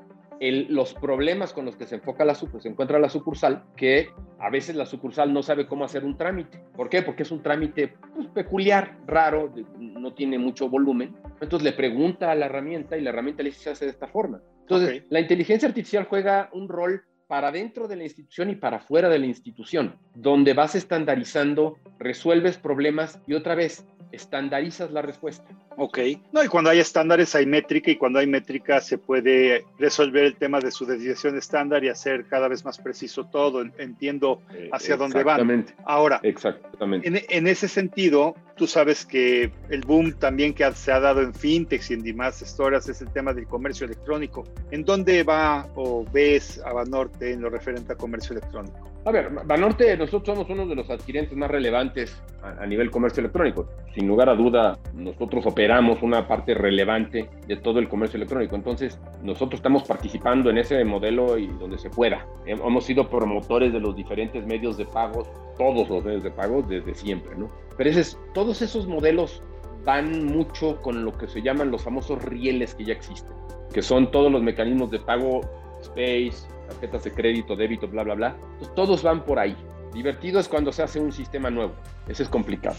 [0.51, 4.75] los problemas con los que se enfoca la se encuentra la sucursal, que a veces
[4.75, 6.61] la sucursal no sabe cómo hacer un trámite.
[6.75, 7.01] ¿Por qué?
[7.01, 11.15] Porque es un trámite pues, peculiar, raro, no tiene mucho volumen.
[11.39, 14.07] Entonces le pregunta a la herramienta y la herramienta le dice se hace de esta
[14.07, 14.41] forma.
[14.61, 19.09] Entonces, la inteligencia artificial juega un rol para dentro de la institución y para fuera
[19.09, 25.43] de la institución, donde vas estandarizando, resuelves problemas y otra vez estandarizas la respuesta.
[25.75, 25.99] Ok.
[26.31, 30.35] No, y cuando hay estándares hay métrica y cuando hay métrica se puede resolver el
[30.35, 33.63] tema de su desviación estándar y hacer cada vez más preciso todo.
[33.77, 35.65] Entiendo eh, hacia dónde van.
[35.83, 37.07] Ahora, Exactamente.
[37.07, 41.33] En, en, ese sentido, tú sabes que el boom también que se ha dado en
[41.33, 44.43] fintechs y en demás historias es el tema del comercio electrónico.
[44.69, 48.92] ¿En dónde va o ves a Banorte en lo referente a comercio electrónico?
[49.05, 53.67] A ver, Banorte, nosotros somos uno de los adquirentes más relevantes a, nivel comercio electrónico.
[53.93, 58.55] Sin lugar a duda, nosotros operamos una parte relevante de todo el comercio electrónico.
[58.55, 62.25] Entonces, nosotros estamos participando en ese modelo y donde se pueda.
[62.45, 66.95] Hemos sido promotores de los diferentes medios de pagos, todos los medios de pago desde
[66.95, 67.49] siempre, ¿no?
[67.75, 69.43] Pero ese todos esos modelos
[69.83, 73.35] van mucho con lo que se llaman los famosos rieles que ya existen,
[73.73, 75.41] que son todos los mecanismos de pago,
[75.81, 78.37] Space, tarjetas de crédito, débito, bla, bla, bla.
[78.75, 79.55] todos van por ahí.
[79.93, 81.73] Divertido es cuando se hace un sistema nuevo.
[82.07, 82.75] Ese es complicado.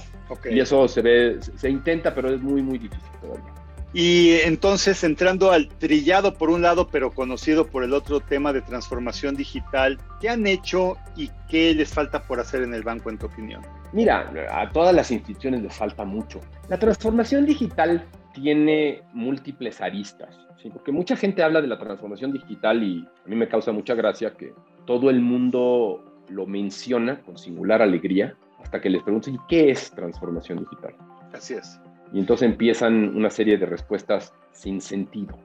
[0.51, 3.53] Y eso se ve, se intenta, pero es muy, muy difícil todavía.
[3.93, 8.61] Y entonces entrando al trillado por un lado, pero conocido por el otro tema de
[8.61, 13.19] transformación digital, ¿qué han hecho y qué les falta por hacer en el banco, en
[13.19, 13.63] tu opinión?
[13.93, 16.41] Mira, a todas las instituciones les falta mucho.
[16.69, 20.69] La transformación digital tiene múltiples aristas, ¿sí?
[20.71, 24.35] porque mucha gente habla de la transformación digital y a mí me causa mucha gracia
[24.35, 24.53] que
[24.85, 30.59] todo el mundo lo menciona con singular alegría hasta que les pregunto, qué es transformación
[30.59, 30.95] digital?
[31.33, 31.81] Así es.
[32.13, 35.37] Y entonces empiezan una serie de respuestas sin sentido.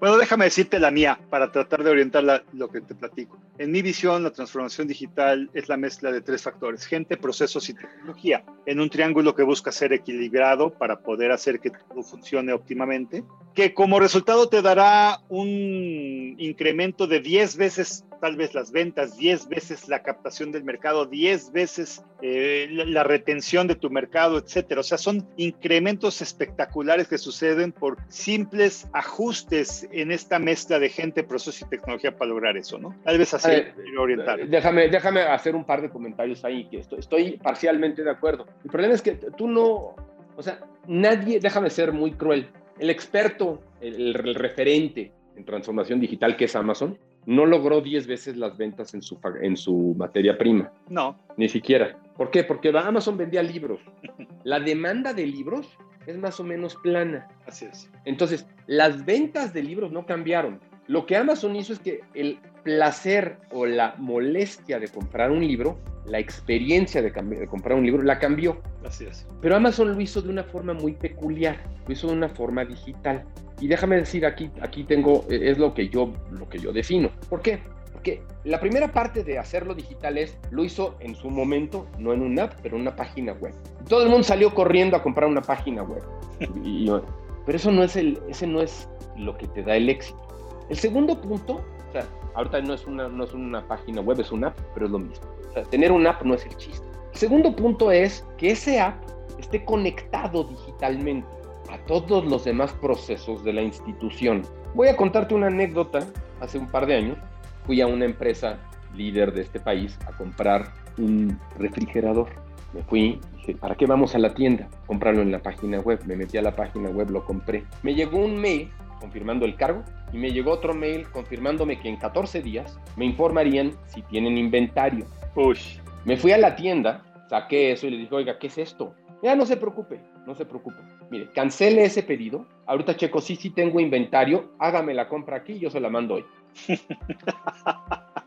[0.00, 3.38] Bueno, déjame decirte la mía para tratar de orientar lo que te platico.
[3.58, 7.74] En mi visión, la transformación digital es la mezcla de tres factores, gente, procesos y
[7.74, 13.24] tecnología, en un triángulo que busca ser equilibrado para poder hacer que todo funcione óptimamente,
[13.54, 19.48] que como resultado te dará un incremento de 10 veces tal vez las ventas, 10
[19.48, 24.80] veces la captación del mercado, 10 veces eh, la, retención de tu mercado, etcétera.
[24.80, 31.22] O sea, son incrementos espectaculares que suceden por simples ajustes en esta mezcla de gente,
[31.22, 32.96] proceso y tecnología para lograr eso, ¿no?
[33.04, 33.50] Tal vez así
[33.96, 34.46] orientar.
[34.48, 38.46] Déjame, déjame hacer un par de comentarios ahí, que estoy, estoy parcialmente de acuerdo.
[38.64, 39.94] El problema es que tú no,
[40.36, 46.36] o sea, nadie, déjame ser muy cruel, el experto, el, el referente en transformación digital
[46.36, 50.72] que es Amazon, no logró 10 veces las ventas en su, en su materia prima.
[50.88, 51.18] No.
[51.36, 51.98] Ni siquiera.
[52.16, 52.44] ¿Por qué?
[52.44, 53.80] Porque Amazon vendía libros.
[54.44, 55.68] La demanda de libros
[56.06, 57.28] es más o menos plana.
[57.46, 57.90] Así es.
[58.04, 60.58] Entonces, las ventas de libros no cambiaron.
[60.88, 65.78] Lo que Amazon hizo es que el placer o la molestia de comprar un libro,
[66.06, 68.62] la experiencia de, de, comprar un libro, la cambió.
[68.86, 69.26] Así es.
[69.42, 73.22] Pero Amazon lo hizo de una forma muy peculiar, lo hizo de una forma digital.
[73.60, 77.10] Y déjame decir, aquí, aquí tengo, e, es lo que, yo, lo que yo defino.
[77.28, 77.58] ¿Por qué?
[77.92, 82.22] Porque la primera parte de hacerlo digital es, lo hizo en su momento, no en
[82.22, 83.52] una app, pero en una página web.
[83.90, 86.02] Todo el mundo salió corriendo a comprar una página web.
[87.44, 90.27] pero eso no es, el, ese no es lo que te da el éxito.
[90.68, 91.54] El segundo punto,
[91.88, 94.86] o sea, ahorita no es una, no es una página web, es una app, pero
[94.86, 95.26] es lo mismo.
[95.48, 96.86] O sea, tener una app no es el chiste.
[97.12, 99.02] El segundo punto es que ese app
[99.38, 101.26] esté conectado digitalmente
[101.70, 104.42] a todos los demás procesos de la institución.
[104.74, 106.06] Voy a contarte una anécdota.
[106.40, 107.18] Hace un par de años
[107.66, 108.58] fui a una empresa
[108.94, 112.28] líder de este país a comprar un refrigerador.
[112.72, 114.68] Me fui, dije, ¿para qué vamos a la tienda?
[114.86, 116.00] Comprarlo en la página web.
[116.06, 117.64] Me metí a la página web, lo compré.
[117.82, 119.82] Me llegó un mail confirmando el cargo
[120.12, 125.06] y me llegó otro mail confirmándome que en 14 días me informarían si tienen inventario.
[125.34, 125.58] Uy.
[126.04, 128.94] Me fui a la tienda, saqué eso y le dije, oiga, ¿qué es esto?
[129.22, 130.78] Ya no se preocupe, no se preocupe.
[131.10, 132.46] Mire, cancele ese pedido.
[132.66, 134.52] Ahorita checo, sí, sí tengo inventario.
[134.58, 136.24] Hágame la compra aquí y yo se la mando hoy.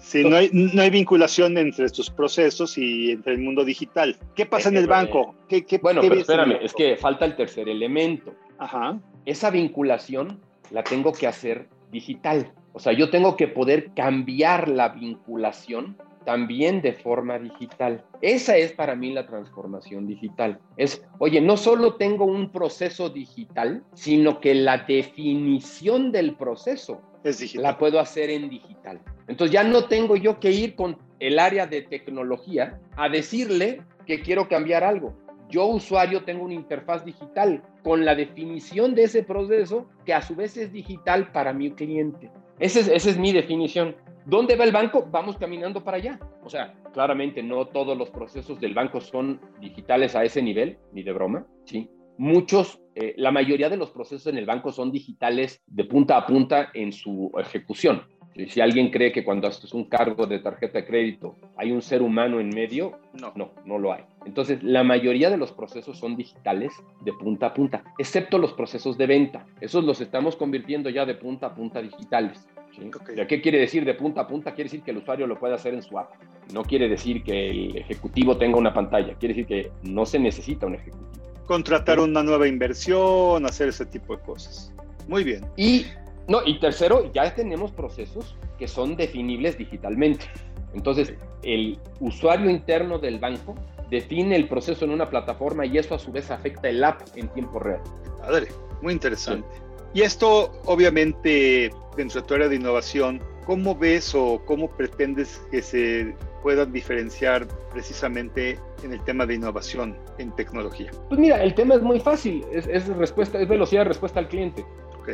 [0.00, 4.16] Sí, no hay, no hay vinculación entre estos procesos y entre el mundo digital.
[4.34, 5.34] ¿Qué pasa en el banco?
[5.48, 8.32] ¿Qué, qué, bueno, qué pero espérame, es que falta el tercer elemento.
[8.58, 8.98] Ajá.
[9.28, 12.50] Esa vinculación la tengo que hacer digital.
[12.72, 18.02] O sea, yo tengo que poder cambiar la vinculación también de forma digital.
[18.22, 20.58] Esa es para mí la transformación digital.
[20.78, 27.38] Es, oye, no solo tengo un proceso digital, sino que la definición del proceso Es
[27.38, 27.62] digital.
[27.64, 28.98] la puedo hacer en digital.
[29.26, 34.22] Entonces ya no tengo yo que ir con el área de tecnología a decirle que
[34.22, 35.12] quiero cambiar algo.
[35.48, 40.36] Yo usuario tengo una interfaz digital con la definición de ese proceso que a su
[40.36, 42.30] vez es digital para mi cliente.
[42.58, 43.96] Esa es, esa es mi definición.
[44.26, 45.08] ¿Dónde va el banco?
[45.10, 46.20] Vamos caminando para allá.
[46.44, 51.02] O sea, claramente no todos los procesos del banco son digitales a ese nivel, ni
[51.02, 51.88] de broma, ¿sí?
[52.18, 56.26] Muchos, eh, la mayoría de los procesos en el banco son digitales de punta a
[56.26, 58.02] punta en su ejecución.
[58.38, 61.82] Si- Si alguien cree que cuando haces un cargo de tarjeta de crédito hay un
[61.82, 63.32] ser humano en medio, No.
[63.34, 64.04] no, no lo hay.
[64.26, 68.96] Entonces, la mayoría de los procesos son digitales de punta a punta, excepto los procesos
[68.96, 69.44] de venta.
[69.60, 72.46] Esos los estamos convirtiendo ya de punta a punta digitales.
[72.76, 72.86] ¿sí?
[72.94, 73.10] Ok.
[73.16, 74.52] ¿Ya ¿Qué quiere decir de punta a punta?
[74.54, 76.12] Quiere decir que el usuario lo puede hacer en su app.
[76.54, 79.14] No quiere decir que el ejecutivo tenga una pantalla.
[79.14, 81.10] Quiere decir que no se necesita un ejecutivo.
[81.46, 84.72] Contratar una nueva inversión, hacer ese tipo de cosas.
[85.08, 85.44] Muy bien.
[85.56, 85.86] Y,
[86.28, 90.26] no, y tercero, ya tenemos procesos que son definibles digitalmente.
[90.74, 93.54] Entonces, el usuario interno del banco
[93.90, 97.28] define el proceso en una plataforma y eso a su vez afecta el app en
[97.28, 97.80] tiempo real.
[98.20, 98.48] Padre,
[98.82, 99.48] muy interesante.
[99.94, 105.62] Y esto, obviamente, dentro de tu área de innovación, ¿cómo ves o cómo pretendes que
[105.62, 110.90] se puedan diferenciar precisamente en el tema de innovación en tecnología?
[111.08, 114.28] Pues mira, el tema es muy fácil, es, es respuesta, es velocidad de respuesta al
[114.28, 114.62] cliente.
[115.00, 115.08] ¿Ok?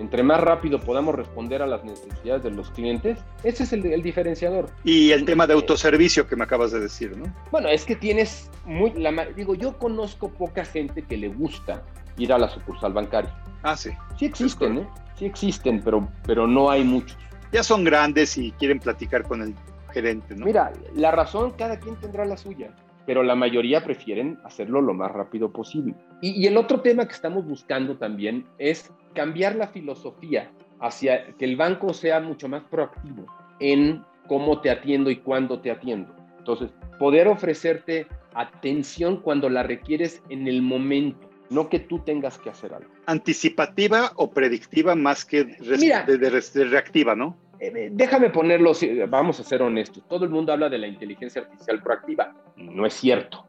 [0.00, 4.02] Entre más rápido podamos responder a las necesidades de los clientes, ese es el, el
[4.02, 4.70] diferenciador.
[4.82, 7.32] Y el tema de autoservicio que me acabas de decir, ¿no?
[7.50, 11.82] Bueno, es que tienes muy, la, digo, yo conozco poca gente que le gusta
[12.16, 13.34] ir a la sucursal bancaria.
[13.62, 13.90] Ah, sí.
[14.18, 14.88] Sí existen, ¿eh?
[15.18, 17.18] Sí existen, pero, pero no hay muchos.
[17.52, 19.54] Ya son grandes y quieren platicar con el
[19.92, 20.46] gerente, ¿no?
[20.46, 22.70] Mira, la razón cada quien tendrá la suya,
[23.06, 25.94] pero la mayoría prefieren hacerlo lo más rápido posible.
[26.20, 31.44] Y, y el otro tema que estamos buscando también es cambiar la filosofía hacia que
[31.44, 33.26] el banco sea mucho más proactivo
[33.58, 36.14] en cómo te atiendo y cuándo te atiendo.
[36.38, 42.48] Entonces, poder ofrecerte atención cuando la requieres en el momento, no que tú tengas que
[42.50, 42.90] hacer algo.
[43.06, 46.02] Anticipativa o predictiva más que res- Mira.
[46.04, 47.36] de, de res- de reactiva, ¿no?
[47.60, 48.72] Eh, déjame ponerlo,
[49.08, 52.34] vamos a ser honestos, todo el mundo habla de la inteligencia artificial proactiva.
[52.56, 53.44] No es cierto.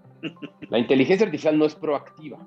[0.70, 2.38] La inteligencia artificial no es proactiva.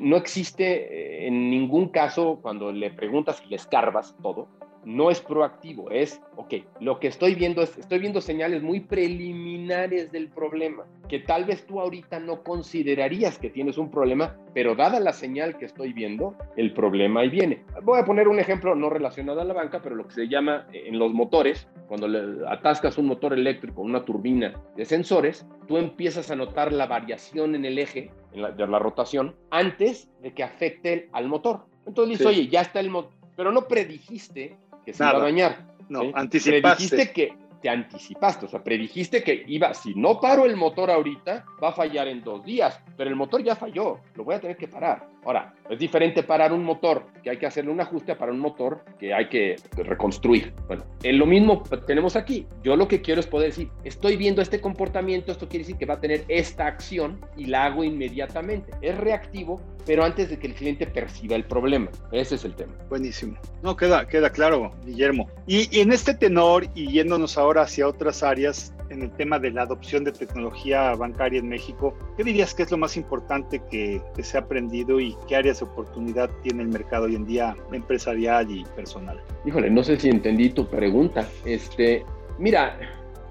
[0.00, 4.48] No existe eh, en ningún caso cuando le preguntas y le escarbas todo,
[4.88, 10.10] no es proactivo, es, ok, lo que estoy viendo es, estoy viendo señales muy preliminares
[10.10, 14.98] del problema, que tal vez tú ahorita no considerarías que tienes un problema, pero dada
[14.98, 17.64] la señal que estoy viendo, el problema ahí viene.
[17.82, 20.66] Voy a poner un ejemplo no relacionado a la banca, pero lo que se llama
[20.72, 25.76] eh, en los motores, cuando le atascas un motor eléctrico, una turbina de sensores, tú
[25.76, 30.32] empiezas a notar la variación en el eje en la- de la rotación antes de
[30.32, 31.66] que afecte al motor.
[31.86, 32.40] Entonces dices, Sí.
[32.40, 34.56] oye, ya está el motor, pero no predijiste
[34.88, 35.24] que se iba a Nada.
[35.24, 35.66] dañar.
[35.90, 36.12] No, ¿sí?
[36.14, 36.62] anticipaste.
[36.62, 41.44] Predijiste que te anticipaste, o sea, predijiste que iba, si no paro el motor ahorita,
[41.62, 44.56] va a fallar en dos días, pero el motor ya falló, lo voy a tener
[44.56, 45.06] que parar.
[45.24, 48.84] Ahora, es diferente parar un motor, que hay que hacerle un ajuste para un motor
[48.98, 50.54] que hay que reconstruir.
[50.66, 52.46] Bueno, es lo mismo tenemos aquí.
[52.62, 55.86] Yo lo que quiero es poder decir, estoy viendo este comportamiento, esto quiere decir que
[55.86, 58.72] va a tener esta acción y la hago inmediatamente.
[58.80, 61.90] Es reactivo, pero antes de que el cliente perciba el problema.
[62.12, 62.72] Ese es el tema.
[62.88, 63.36] Buenísimo.
[63.62, 65.28] No, queda, queda claro, Guillermo.
[65.46, 69.50] Y, y en este tenor, y yéndonos ahora hacia otras áreas, en el tema de
[69.50, 74.00] la adopción de tecnología bancaria en México, ¿qué dirías que es lo más importante que,
[74.14, 77.56] que se ha aprendido y qué áreas de oportunidad tiene el mercado hoy en día
[77.72, 79.20] empresarial y personal?
[79.44, 81.28] Híjole, no sé si entendí tu pregunta.
[81.44, 82.04] Este,
[82.38, 82.78] mira,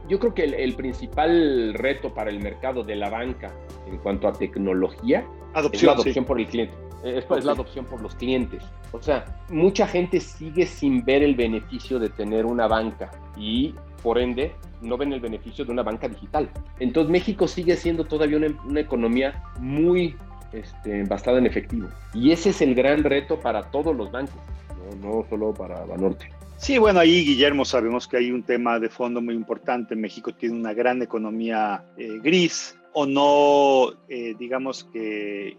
[0.07, 3.51] yo creo que el, principal reto para el mercado de la banca
[3.87, 5.25] en cuanto a tecnología
[5.71, 6.73] es la adopción por el cliente.
[7.03, 8.63] Es, es la adopción por los clientes.
[8.91, 14.17] O sea, mucha gente sigue sin ver el beneficio de tener una banca y por
[14.17, 16.49] ende no ven el beneficio de una banca digital.
[16.79, 20.15] Entonces México sigue siendo todavía una, economía muy
[20.51, 21.87] este, basada en efectivo.
[22.13, 24.39] Y ese es el gran reto para todos los bancos,
[25.01, 26.29] no, solo para Banorte.
[26.57, 29.95] Sí, bueno, ahí Guillermo sabemos que hay un tema de fondo muy importante.
[29.95, 35.55] México tiene una gran economía eh, gris o no, eh, digamos que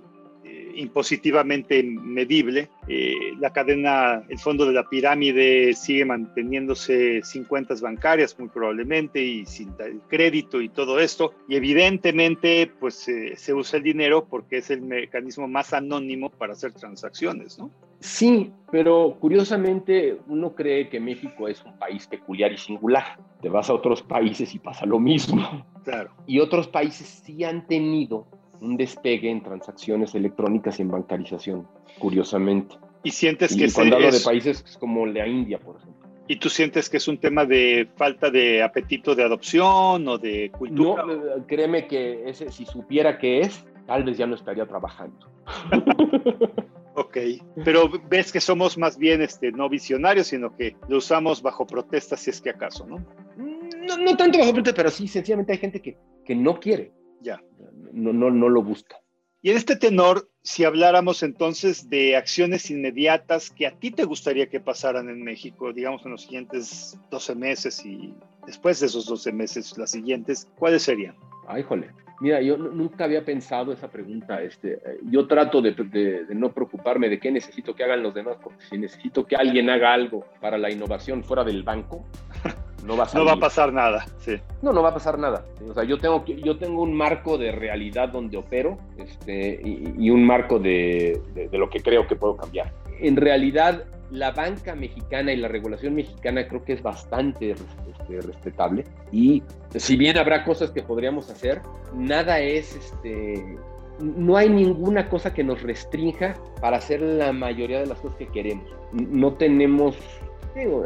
[0.79, 2.71] impositivamente medible.
[2.87, 9.23] Eh, la cadena, el fondo de la pirámide sigue manteniéndose sin cuentas bancarias muy probablemente
[9.23, 9.75] y sin
[10.09, 11.35] crédito y todo esto.
[11.49, 16.53] Y evidentemente pues eh, se usa el dinero porque es el mecanismo más anónimo para
[16.53, 17.71] hacer transacciones, ¿no?
[18.01, 23.19] Sí, pero curiosamente uno cree que México es un país peculiar y singular.
[23.43, 25.67] Te vas a otros países y pasa lo mismo.
[25.83, 26.11] Claro.
[26.27, 28.27] Y otros países sí han tenido
[28.61, 31.69] un despegue en transacciones electrónicas y en bancarización,
[31.99, 32.77] curiosamente.
[33.03, 36.09] ¿Y sientes que cuando hablo de países como la India, por ejemplo?
[36.27, 40.51] ¿Y tú sientes que es un tema de falta de apetito de adopción o de
[40.51, 41.05] cultura?
[41.05, 45.27] No, eh, créeme que ese, si supiera qué es, tal vez ya no estaría trabajando.
[46.95, 47.17] ok,
[47.65, 52.15] pero ves que somos más bien este, no visionarios, sino que lo usamos bajo protesta
[52.15, 52.99] si es que acaso, ¿no?
[53.39, 56.93] No, no tanto bajo protesta, pero sí, sencillamente hay gente que, que no quiere.
[57.21, 57.43] Ya
[57.93, 58.97] no, no, no lo busca.
[59.41, 64.49] Y en este tenor, si habláramos entonces de acciones inmediatas que a ti te gustaría
[64.49, 68.15] que pasaran en México, digamos en los siguientes 12 meses y
[68.47, 71.15] después de esos 12 meses, las siguientes, ¿cuáles serían?
[71.47, 71.89] Ay, jole.
[72.21, 74.43] Mira, yo nunca había pensado esa pregunta.
[74.43, 78.65] Este, yo trato de, de, no preocuparme de qué necesito que hagan los demás, porque
[78.69, 82.05] si necesito que alguien haga algo para la innovación fuera del banco,
[82.85, 84.37] no va a, pasar nada, sí.
[84.63, 85.45] No, no va a pasar nada.
[85.69, 90.25] O sea, yo tengo, yo tengo un marco de realidad donde opero este, y, un
[90.25, 91.21] marco de,
[91.53, 92.73] lo que creo que puedo cambiar.
[93.01, 98.85] En realidad, la banca mexicana y la regulación mexicana creo que es bastante este, respetable
[99.13, 99.43] y
[99.75, 101.61] si bien habrá cosas que podríamos hacer,
[101.95, 103.59] nada es este
[104.01, 108.29] no hay ninguna cosa que nos restrinja para hacer la mayoría de las cosas que
[108.29, 108.65] queremos.
[108.93, 109.97] No tenemos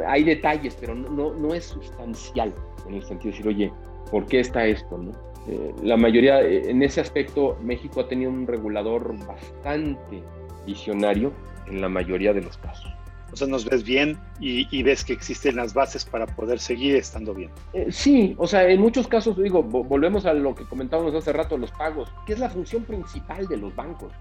[0.07, 2.53] hay detalles, pero no, no, es sustancial
[2.87, 3.73] en el sentido de decir, oye,
[4.11, 4.99] ¿por qué está esto?
[4.99, 5.13] No?
[5.49, 10.23] Eh, la mayoría, eh, en ese aspecto, México ha tenido un regulador bastante
[10.67, 11.33] visionario
[11.67, 12.91] en la mayoría de los casos.
[13.33, 17.33] O sea, nos ves bien y, ves que existen las bases para poder seguir estando
[17.35, 17.51] bien.
[17.73, 21.57] Eh, sí, o sea, en muchos casos, digo, volvemos a lo que comentábamos hace rato,
[21.57, 24.13] los pagos, que es la función principal de los bancos.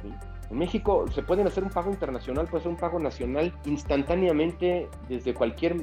[0.50, 5.34] En México se pueden hacer un pago internacional, puede ser un pago nacional instantáneamente desde
[5.34, 5.76] cualquier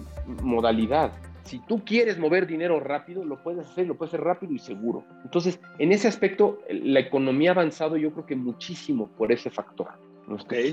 [0.43, 1.13] modalidad.
[1.49, 5.05] Si tú quieres mover dinero rápido, lo puedes hacer, lo puedes hacer rápido y seguro.
[5.25, 9.89] Entonces, en ese aspecto, la economía ha avanzado yo creo que muchísimo por ese factor.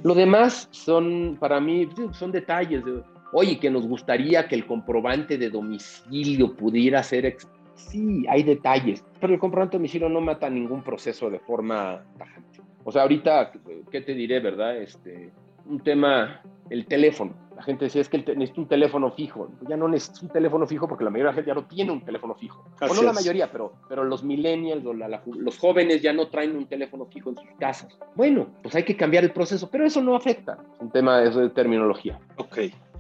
[0.04, 2.84] Lo demás son, para mí, son detalles.
[3.32, 7.38] Oye, que nos gustaría que el comprobante de domicilio pudiera ser...
[7.76, 12.62] Sí, hay detalles, pero el comprobante de domicilio no mata ningún proceso de forma tajante.
[12.86, 13.52] O sea, ahorita,
[13.92, 14.78] ¿qué te diré, verdad?
[14.78, 15.32] Este,
[15.66, 17.34] un tema, el teléfono.
[17.56, 19.50] La gente decía, es que necesito un teléfono fijo.
[19.68, 21.92] Ya no necesito un teléfono fijo porque la mayoría de la gente ya no tiene
[21.92, 22.64] un teléfono fijo.
[22.82, 26.66] o no la mayoría, pero, pero los millennials o los jóvenes ya no traen un
[26.66, 27.98] teléfono fijo en sus casas.
[28.16, 30.58] Bueno, pues hay que cambiar el proceso, pero eso no afecta.
[30.74, 32.20] Es un tema de terminología.
[32.38, 32.58] Ok.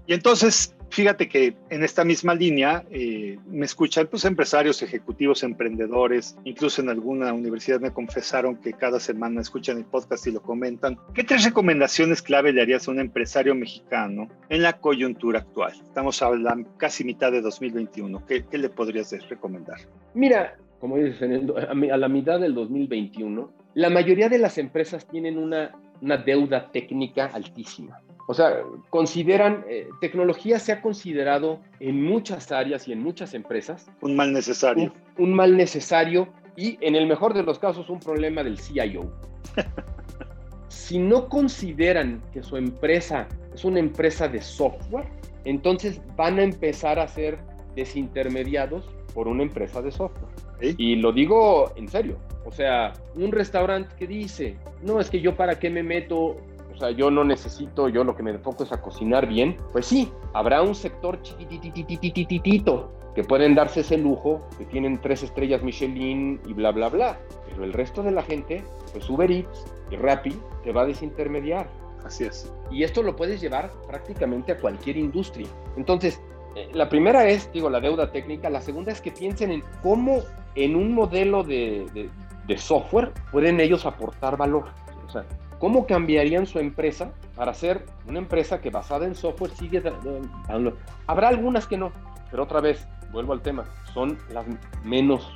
[0.07, 6.37] Y entonces, fíjate que en esta misma línea eh, me escuchan pues, empresarios, ejecutivos, emprendedores,
[6.43, 10.97] incluso en alguna universidad me confesaron que cada semana escuchan el podcast y lo comentan.
[11.13, 15.73] ¿Qué tres recomendaciones clave le harías a un empresario mexicano en la coyuntura actual?
[15.73, 18.25] Estamos la casi mitad de 2021.
[18.25, 19.79] ¿Qué, qué le podrías recomendar?
[20.13, 25.71] Mira, como dices, a la mitad del 2021, la mayoría de las empresas tienen una,
[26.01, 28.01] una deuda técnica altísima.
[28.27, 33.87] O sea, consideran, eh, tecnología se ha considerado en muchas áreas y en muchas empresas.
[34.01, 34.91] Un mal necesario.
[35.17, 39.11] Un, mal necesario y en el mejor de los casos un problema del CIO.
[40.69, 45.07] si no consideran que su empresa es una empresa de software,
[45.43, 47.37] entonces van a empezar a ser
[47.75, 50.33] desintermediados por una empresa de software.
[50.61, 52.17] Y lo digo en serio.
[52.45, 56.37] O sea, un restaurante que dice, no, es que yo para qué me meto
[56.75, 59.85] o sea, yo no necesito, yo lo que me enfoco es a cocinar bien, pues
[59.85, 66.41] sí, habrá un sector chiquitititititito que pueden darse ese lujo, que tienen tres estrellas Michelin
[66.45, 67.17] y bla, bla, bla.
[67.47, 68.61] Pero el resto de la gente,
[68.91, 71.69] pues Uber Eats y Rappi te va a desintermediar.
[72.03, 72.53] Así es.
[72.69, 75.47] Y esto lo puedes llevar prácticamente a cualquier industria.
[75.77, 76.21] Entonces,
[76.55, 78.49] eh, la primera es, digo, la deuda técnica.
[78.49, 80.19] La segunda es que piensen en cómo
[80.55, 82.09] en un modelo de,
[82.45, 84.65] de, software pueden ellos aportar valor.
[85.07, 85.25] O sea,
[85.59, 90.77] ¿cómo cambiarían su empresa para ser una empresa que basada en software sigue dando?
[91.07, 91.91] Habrá algunas que no,
[92.31, 94.45] pero otra vez, vuelvo al tema, son las
[94.83, 95.29] menos.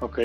[0.00, 0.18] Ok.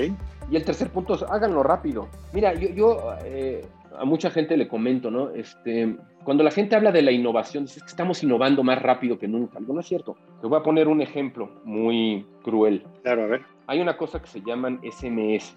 [0.50, 2.08] Y el tercer punto es, háganlo rápido.
[2.32, 3.64] Mira, yo, yo eh,
[3.98, 5.30] a mucha gente le comento, ¿no?
[5.30, 9.28] Este, cuando la gente habla de la innovación, dice que estamos innovando más rápido que
[9.28, 9.58] nunca.
[9.60, 10.16] no es cierto.
[10.40, 12.84] Te voy a poner un ejemplo muy cruel.
[13.02, 13.42] Claro, a ver.
[13.66, 15.54] Hay una cosa que se llaman SMS.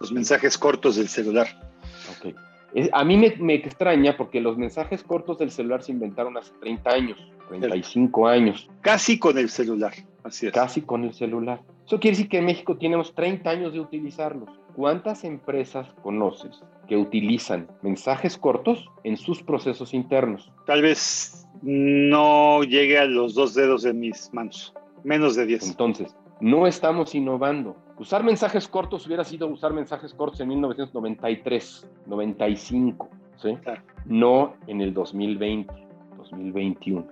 [0.00, 1.46] Los mensajes cortos del celular.
[2.18, 2.34] Ok.
[2.92, 6.90] A mí me, me, extraña porque los mensajes cortos del celular se inventaron hace 30
[6.90, 8.68] años, 35 años.
[8.82, 10.52] Casi con el celular, así es.
[10.52, 11.60] Casi con el celular.
[11.86, 14.50] Eso quiere decir que en México tenemos 30 años de utilizarlos.
[14.74, 20.52] ¿Cuántas empresas conoces que utilizan mensajes cortos en sus procesos internos?
[20.66, 25.70] Tal vez no llegue a los dos dedos de mis manos, menos de 10.
[25.70, 27.76] Entonces, no estamos innovando.
[27.98, 33.56] Usar mensajes cortos hubiera sido usar mensajes cortos en 1993, 95, ¿sí?
[34.04, 35.72] No en el 2020,
[36.18, 37.06] 2021.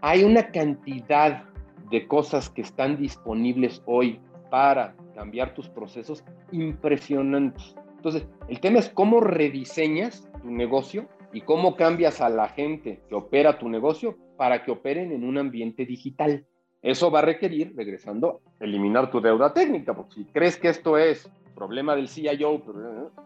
[0.00, 1.44] Hay una cantidad
[1.90, 4.18] de cosas que están disponibles hoy
[4.50, 7.76] para cambiar tus procesos impresionantes.
[7.96, 13.14] Entonces, el tema es cómo rediseñas tu negocio y cómo cambias a la gente que
[13.14, 16.46] opera tu negocio para que operen en un ambiente digital.
[16.82, 21.30] Eso va a requerir, regresando, eliminar tu deuda técnica, porque si crees que esto es
[21.54, 22.62] problema del CIO,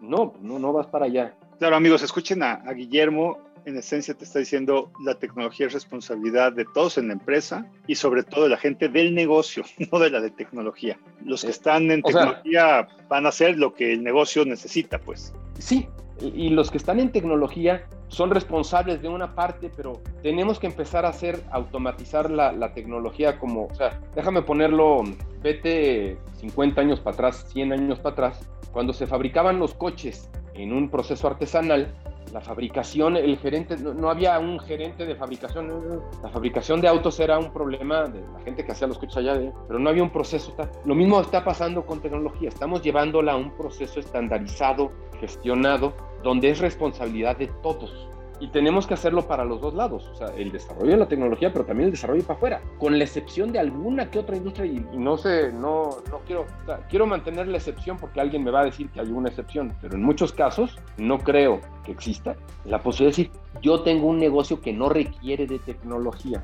[0.01, 1.35] no, no, no vas para allá.
[1.59, 6.53] Claro, amigos, escuchen a, a Guillermo en esencia te está diciendo la tecnología es responsabilidad
[6.53, 10.11] de todos en la empresa y sobre todo de la gente del negocio, no de
[10.11, 10.99] la de tecnología.
[11.25, 15.35] Los que están en tecnología van a hacer lo que el negocio necesita, pues.
[15.59, 15.89] Sí,
[16.21, 21.05] y los que están en tecnología son responsables de una parte, pero tenemos que empezar
[21.05, 25.03] a hacer, automatizar la, la, tecnología como, o sea, déjame ponerlo,
[25.43, 30.73] vete 50 años para atrás, 100 años para atrás, cuando se fabricaban los coches en
[30.73, 31.93] un proceso artesanal,
[32.35, 37.39] la fabricación, el gerente, no, había un gerente de fabricación, la fabricación de autos era
[37.39, 40.53] un problema de la gente que hacía los coches allá, pero no había un proceso.
[40.85, 46.59] Lo mismo está pasando con tecnología, estamos llevándola a un proceso estandarizado, gestionado, donde es
[46.59, 48.09] responsabilidad de todos.
[48.41, 51.53] Y tenemos que hacerlo para los dos lados, o sea, el desarrollo de la tecnología,
[51.53, 54.85] pero también el desarrollo para afuera, con la excepción de alguna que otra industria, y,
[54.97, 58.61] no sé, no, no quiero, o sea, quiero mantener la excepción porque alguien me va
[58.61, 62.83] a decir que hay una excepción, pero en muchos casos no creo que exista la
[62.83, 66.43] posibilidad de decir, yo tengo un negocio que no requiere de tecnología.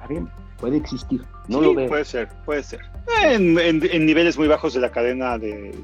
[0.00, 1.88] Está bien, puede existir, no lo veo.
[1.88, 2.80] Puede ser, puede ser.
[3.22, 5.74] En, en, niveles muy bajos de la cadena de,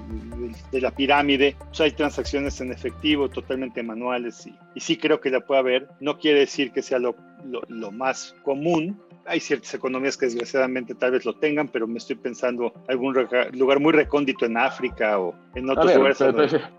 [0.73, 5.31] de, la pirámide, pues hay transacciones en efectivo totalmente manuales y, y, sí creo que
[5.31, 5.89] la puede haber.
[6.01, 7.15] No quiere decir que sea lo,
[7.45, 11.99] lo, lo más común, hay ciertas economías que desgraciadamente tal vez lo tengan, pero me
[11.99, 13.15] estoy pensando algún
[13.53, 16.21] lugar muy recóndito en África o en otros lugares.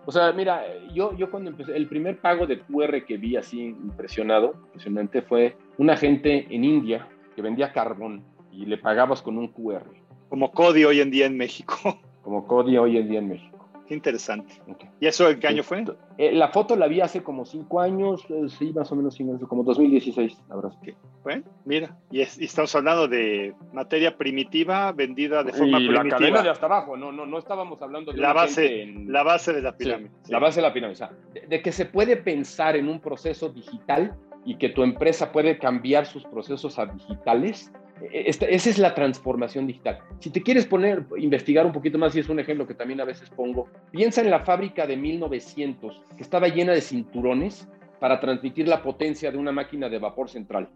[0.05, 0.63] o sea, mira,
[0.93, 5.55] yo, yo cuando empecé, el primer pago de QR que vi así impresionado, impresionante, fue
[5.77, 9.83] una gente en India que vendía carbón y le pagabas con un QR.
[10.29, 11.99] Como Cody hoy en día en México.
[12.21, 13.57] Como Cody hoy en día en México.
[13.87, 14.53] Qué interesante.
[14.99, 15.85] ¿Y eso en qué año fue?
[16.17, 19.17] Eh, la foto la vi hace como cinco años, eh, sí, más o menos
[19.47, 20.73] como 2016, la verdad.
[20.83, 26.03] que Bueno, mira, y, estamos hablando de materia primitiva vendida de forma y primitiva.
[26.03, 29.53] la cadena de hasta abajo, no, no, no estábamos hablando de la base, la base
[29.53, 30.11] de la pirámide.
[30.27, 31.11] La base de la pirámide, o sea,
[31.47, 34.17] de, que se puede pensar en un proceso digital
[34.47, 37.71] y que tu empresa puede cambiar sus procesos a digitales
[38.01, 39.99] e-, esta, esa es la transformación digital.
[40.19, 43.05] Si te quieres poner, investigar un poquito más, y es un ejemplo que también a
[43.05, 47.67] veces pongo, piensa en la fábrica de 1900, que estaba llena de cinturones
[47.99, 50.69] para transmitir la potencia de una máquina de vapor central.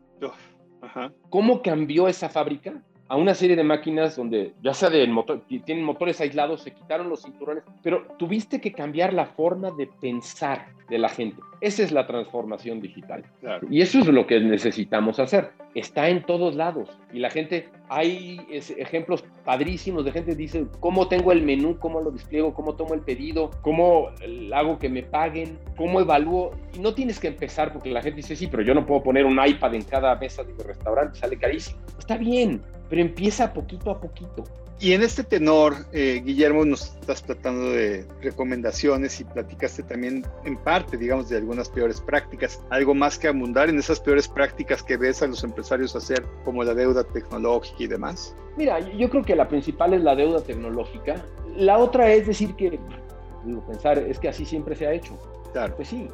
[1.29, 2.83] ¿Cómo cambió esa fábrica?
[3.11, 7.09] A una serie de máquinas donde ya sea de motor, tienen motores aislados, se quitaron
[7.09, 11.41] los cinturones, pero tuviste que cambiar la forma de pensar de la gente.
[11.59, 13.25] Esa es la transformación digital.
[13.69, 15.51] Y eso es lo que necesitamos hacer.
[15.75, 16.89] Está en todos lados.
[17.11, 21.77] Y la gente, hay ejemplos padrísimos de gente que dice, ¿cómo tengo el menú?
[21.79, 22.53] ¿Cómo lo despliego?
[22.53, 23.51] ¿Cómo tomo el pedido?
[23.61, 24.07] ¿Cómo
[24.53, 25.59] hago que me paguen?
[25.75, 26.51] ¿Cómo evalúo?
[26.73, 29.25] Y no tienes que empezar porque la gente dice, sí, pero yo no puedo poner
[29.25, 31.77] un iPad en cada mesa de mi restaurante, sale carísimo.
[31.99, 32.61] Está bien,
[32.91, 34.43] pero empieza poquito a poquito.
[34.81, 40.57] Y en este tenor, eh, Guillermo, nos estás tratando de recomendaciones y platicaste también en
[40.57, 42.61] parte, digamos, de algunas peores prácticas.
[42.69, 46.65] ¿Algo más que abundar en esas peores prácticas que ves a los empresarios hacer, como
[46.65, 48.35] la deuda tecnológica y demás?
[48.57, 51.23] Mira, yo creo que la principal es la deuda tecnológica.
[51.55, 52.77] La otra es decir que,
[53.45, 55.17] digo, pensar, es que así siempre se ha hecho.
[55.53, 55.77] Claro.
[55.77, 56.09] Pues sí,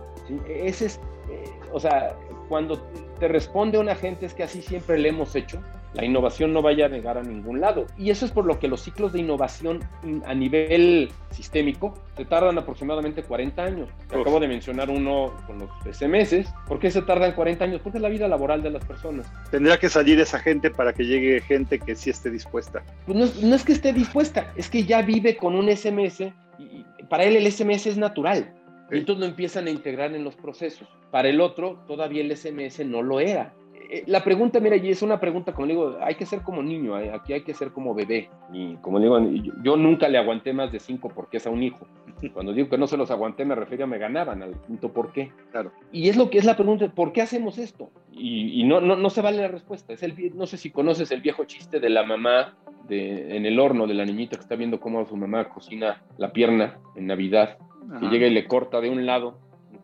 [0.48, 1.00] ese es,
[1.32, 2.16] eh, o sea,
[2.50, 2.80] cuando
[3.20, 5.60] te responde una gente es que así siempre le hemos hecho,
[5.98, 7.88] la innovación no vaya a llegar a ningún lado.
[7.98, 9.80] Y eso es por lo que los ciclos de innovación
[10.26, 13.90] a nivel sistémico se tardan aproximadamente 40 años.
[14.06, 16.54] Acabo de mencionar uno con los SMS.
[16.68, 17.82] ¿Por qué se tardan 40 años?
[17.82, 19.26] Porque es la vida laboral de las personas.
[19.50, 22.84] Tendrá que salir esa gente para que llegue gente que sí esté dispuesta.
[23.08, 27.24] Pues no, es que esté dispuesta, es que ya vive con un SMS y para
[27.24, 28.54] él el SMS es natural.
[28.92, 30.88] Y entonces lo empiezan a integrar en los procesos.
[31.10, 33.54] Para el otro, todavía el SMS no lo era.
[33.90, 37.00] Eh, la pregunta, mira, y es una pregunta, como digo, hay que ser como niño,
[37.00, 38.30] eh, aquí hay que ser como bebé.
[38.52, 39.18] Y como digo,
[39.64, 41.88] yo, nunca le aguanté más de cinco porque es a un hijo.
[42.34, 45.14] Cuando digo que no se los aguanté, me refiero a me ganaban al punto por
[45.14, 45.32] qué.
[45.52, 45.72] Claro.
[45.92, 47.90] Y es lo que es la pregunta, ¿por qué hacemos esto?
[48.12, 49.94] Y, no, no, no, se vale la respuesta.
[49.94, 52.56] Es el, no sé si conoces el viejo chiste de la mamá
[52.88, 56.34] de, en el horno de la niñita que está viendo cómo su mamá cocina la
[56.34, 57.58] pierna en Navidad,
[58.02, 59.38] y llega y le corta de un lado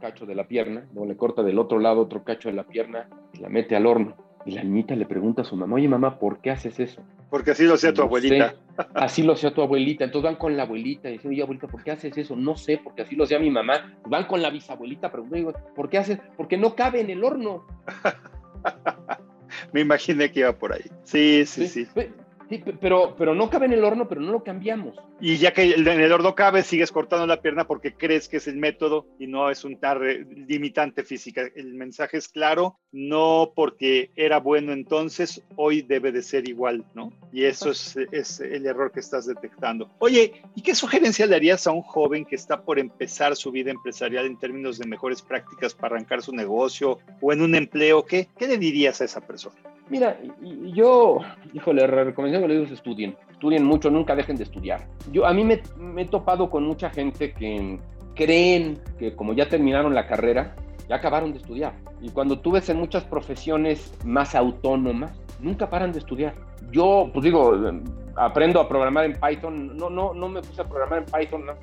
[0.03, 3.07] cacho de la pierna, luego le corta del otro lado otro cacho de la pierna
[3.33, 4.17] y la mete al horno.
[4.45, 7.01] Y la niñita le pregunta a su mamá, oye mamá, ¿por qué haces eso?
[7.29, 8.55] Porque así lo hacía tu abuelita.
[8.95, 10.03] así lo hacía tu abuelita.
[10.03, 12.35] Entonces van con la abuelita y dicen, oye abuelita, ¿por qué haces eso?
[12.35, 13.97] No sé, porque así lo hacía mi mamá.
[14.05, 16.19] Van con la bisabuelita, preguntando, ¿por qué haces?
[16.35, 17.65] Porque no cabe en el horno.
[19.71, 20.83] Me imaginé que iba por ahí.
[21.05, 21.87] Sí, sí, sí
[22.79, 24.95] pero, pero no cabe en el horno, pero no lo cambiamos.
[25.19, 28.47] Y ya que en el horno cabe, sigues cortando la pierna porque crees que es
[28.47, 31.43] el método y no es un tar limitante física.
[31.55, 37.11] El mensaje es claro, no porque era bueno entonces, hoy debe de ser igual, ¿no?
[37.31, 39.89] Y eso es, es el error que estás detectando.
[39.99, 43.71] Oye, ¿y qué sugerencia le harías a un joven que está por empezar su vida
[43.71, 48.05] empresarial en términos de mejores prácticas para arrancar su negocio o en un empleo?
[48.05, 49.55] ¿Qué, qué le dirías a esa persona?
[49.89, 50.17] Mira,
[50.73, 51.19] yo,
[51.53, 54.87] híjole, recomendación que le digo es estudien, estudien mucho, nunca dejen de estudiar.
[55.11, 55.61] Yo, a mí me,
[55.97, 57.79] he topado con mucha gente que
[58.15, 60.55] creen que como ya terminaron la carrera,
[60.87, 61.73] ya acabaron de estudiar.
[62.01, 66.33] Y cuando tú ves en muchas profesiones más autónomas, nunca paran de estudiar.
[66.71, 67.53] Yo, pues digo,
[68.15, 71.53] aprendo a programar en Python, no, no, no me puse a programar en Python, no.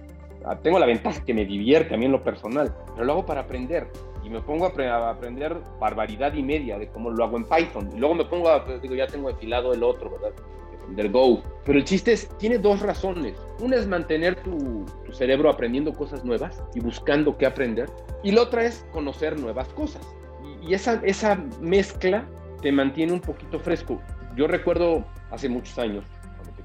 [0.62, 3.42] Tengo la ventaja que me divierte a mí en lo personal, pero lo hago para
[3.42, 3.88] aprender
[4.24, 7.90] y me pongo a, aprender barbaridad y media de cómo lo hago en Python.
[7.94, 10.32] Y luego me pongo a, digo, ya tengo enfilado el otro, ¿verdad?
[10.90, 11.42] Del Go.
[11.64, 13.34] Pero el chiste es, tiene dos razones.
[13.60, 17.88] Una es mantener tu, tu cerebro aprendiendo cosas nuevas y buscando qué aprender.
[18.22, 20.02] Y la otra es conocer nuevas cosas.
[20.62, 22.26] Y, y esa, esa mezcla
[22.60, 24.00] te mantiene un poquito fresco.
[24.36, 26.04] Yo recuerdo hace muchos años,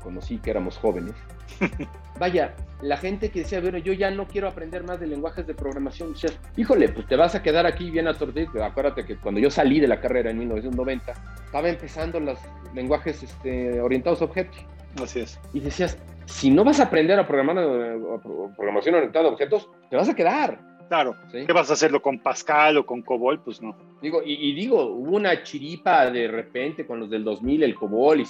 [0.06, 1.14] conocí, que éramos jóvenes,
[2.20, 5.56] vaya, la gente que decía, bueno, yo ya no quiero aprender más de lenguajes de
[5.56, 8.64] programación, decías, híjole, pues te vas a quedar aquí bien aturdido.
[8.64, 11.14] Acuérdate que cuando yo salí de la carrera en 1990,
[11.46, 12.38] estaba empezando los
[12.74, 14.58] lenguajes este, orientados a objetos.
[15.02, 15.40] Así es.
[15.54, 18.00] Y decías, si no vas a aprender a programar eh,
[18.56, 20.76] programación orientada a objetos, te vas a quedar.
[20.88, 21.16] Claro.
[21.32, 23.40] ¿qué vas a hacerlo con Pascal o con COBOL?
[23.40, 23.76] Pues no.
[24.02, 28.26] Digo, y, digo, hubo una chiripa de repente con los del 2000, el COBOL, y,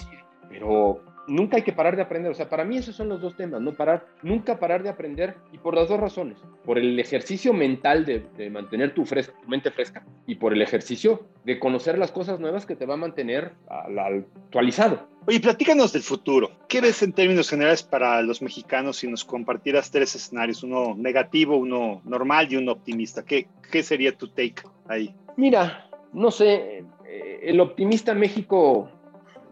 [0.49, 2.31] pero nunca hay que parar de aprender.
[2.31, 5.35] O sea, para mí esos son los dos temas, no parar, nunca parar de aprender
[5.51, 6.37] y por las dos razones.
[6.63, 9.05] Por el ejercicio mental de, mantener tu,
[9.47, 12.97] mente fresca y por el ejercicio de conocer las cosas nuevas que te va a
[12.97, 15.07] mantener actualizado.
[15.27, 16.51] Oye, platícanos del futuro.
[16.67, 20.63] ¿Qué ves en términos generales para los mexicanos si nos compartieras tres escenarios?
[20.63, 23.23] Uno negativo, uno normal y uno optimista.
[23.25, 25.15] ¿Qué, qué sería tu take ahí?
[25.35, 28.89] Mira, no sé, eh, el optimista México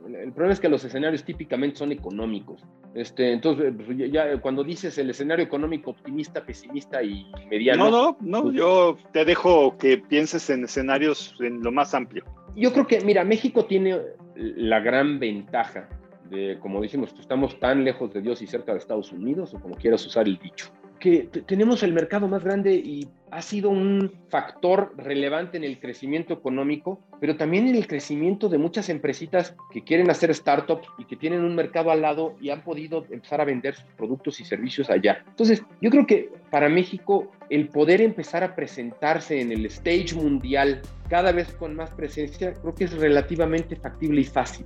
[0.06, 2.64] el problema es que los escenarios típicamente son económicos.
[2.94, 7.90] Este, entonces, pues, ya, cuando dices el escenario económico optimista, pesimista y mediano.
[7.90, 12.24] No, no, no, pues, yo te dejo que pienses en escenarios en lo más amplio.
[12.56, 14.00] Yo creo que, mira, México tiene
[14.36, 15.88] la gran ventaja
[16.30, 19.76] de, como decimos, estamos tan lejos de Dios y cerca de Estados Unidos, o como
[19.76, 20.68] quieras usar el dicho,
[21.04, 26.34] que tenemos el mercado más grande y ha sido un factor relevante en el crecimiento
[26.34, 31.18] económico, pero también en el crecimiento de muchas empresitas que quieren hacer startups y que
[31.18, 34.90] tienen un mercado al lado y han podido empezar a vender sus productos y servicios
[34.90, 35.26] allá.
[35.28, 40.82] Entonces, yo creo que para México el poder empezar a presentarse en el stage mundial
[41.14, 44.66] cada vez con más presencia, creo que es relativamente factible y fácil.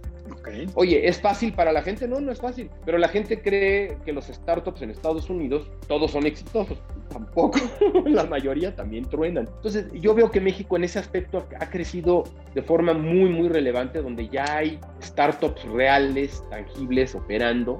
[0.75, 2.07] Oye, ¿es fácil para la gente?
[2.07, 6.11] No, no es fácil, pero la gente cree que los startups en Estados Unidos todos
[6.11, 6.81] son exitosos.
[7.09, 7.59] Tampoco,
[8.05, 9.49] la mayoría también truenan.
[9.57, 12.23] Entonces, yo veo que México en ese aspecto ha crecido
[12.55, 17.77] de forma muy, muy relevante, donde ya hay startups reales, tangibles, operando,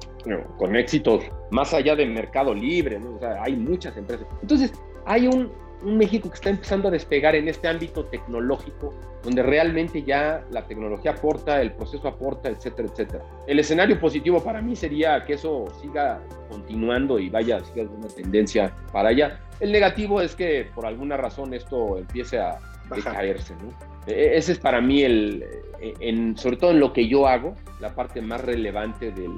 [0.58, 3.16] con éxitos más allá del mercado libre, ¿no?
[3.16, 4.28] o sea, hay muchas empresas.
[4.42, 4.74] Entonces,
[5.06, 5.54] hay un,
[5.84, 10.66] un México que está empezando a despegar en este ámbito tecnológico, donde realmente ya la
[10.66, 13.24] tecnología aporta, el proceso aporta, etcétera, etcétera.
[13.46, 18.74] El escenario positivo para mí sería que eso siga continuando y vaya, siga una tendencia
[18.92, 19.40] para allá.
[19.60, 22.60] El negativo es que por alguna razón esto empiece a
[23.04, 23.70] caerse, ¿no?
[24.08, 25.44] E, e, ese es para mí el,
[25.80, 29.32] e, en, sobre todo en lo que yo hago, la parte más relevante del,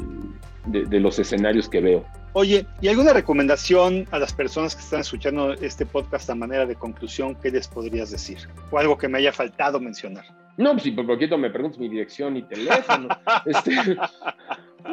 [0.72, 2.06] de, los escenarios que veo.
[2.34, 6.76] Oye, ¿y alguna recomendación a las personas que están escuchando este podcast a manera de
[6.76, 7.36] conclusión?
[7.36, 8.38] ¿Qué les podrías decir?
[8.72, 10.26] O algo que me haya faltado mencionar.
[10.58, 13.08] No, pues si por poquito me preguntas mi dirección y teléfono.
[13.46, 13.96] este,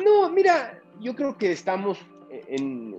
[0.04, 1.98] no, mira, yo creo que estamos
[2.48, 2.94] en,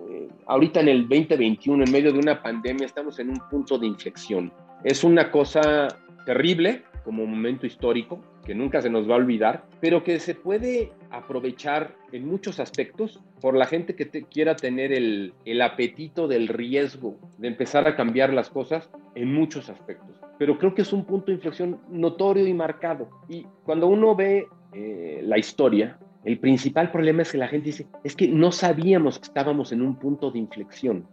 [0.46, 4.52] ahorita en el 2021, en medio de una pandemia, estamos en un punto de inflexión.
[4.84, 5.88] Es una cosa
[6.26, 10.92] terrible como momento histórico, que nunca se nos va a olvidar, pero que se puede
[11.10, 17.18] aprovechar en muchos aspectos por la gente que quiera tener el, el, apetito del riesgo
[17.38, 20.20] de empezar a cambiar las cosas en muchos aspectos.
[20.38, 23.10] Pero creo que es un punto de inflexión notorio y marcado.
[23.30, 27.88] Y cuando uno ve eh, la historia, el principal problema es que la gente dice,
[28.04, 31.08] es que no sabíamos que estábamos en un punto de inflexión.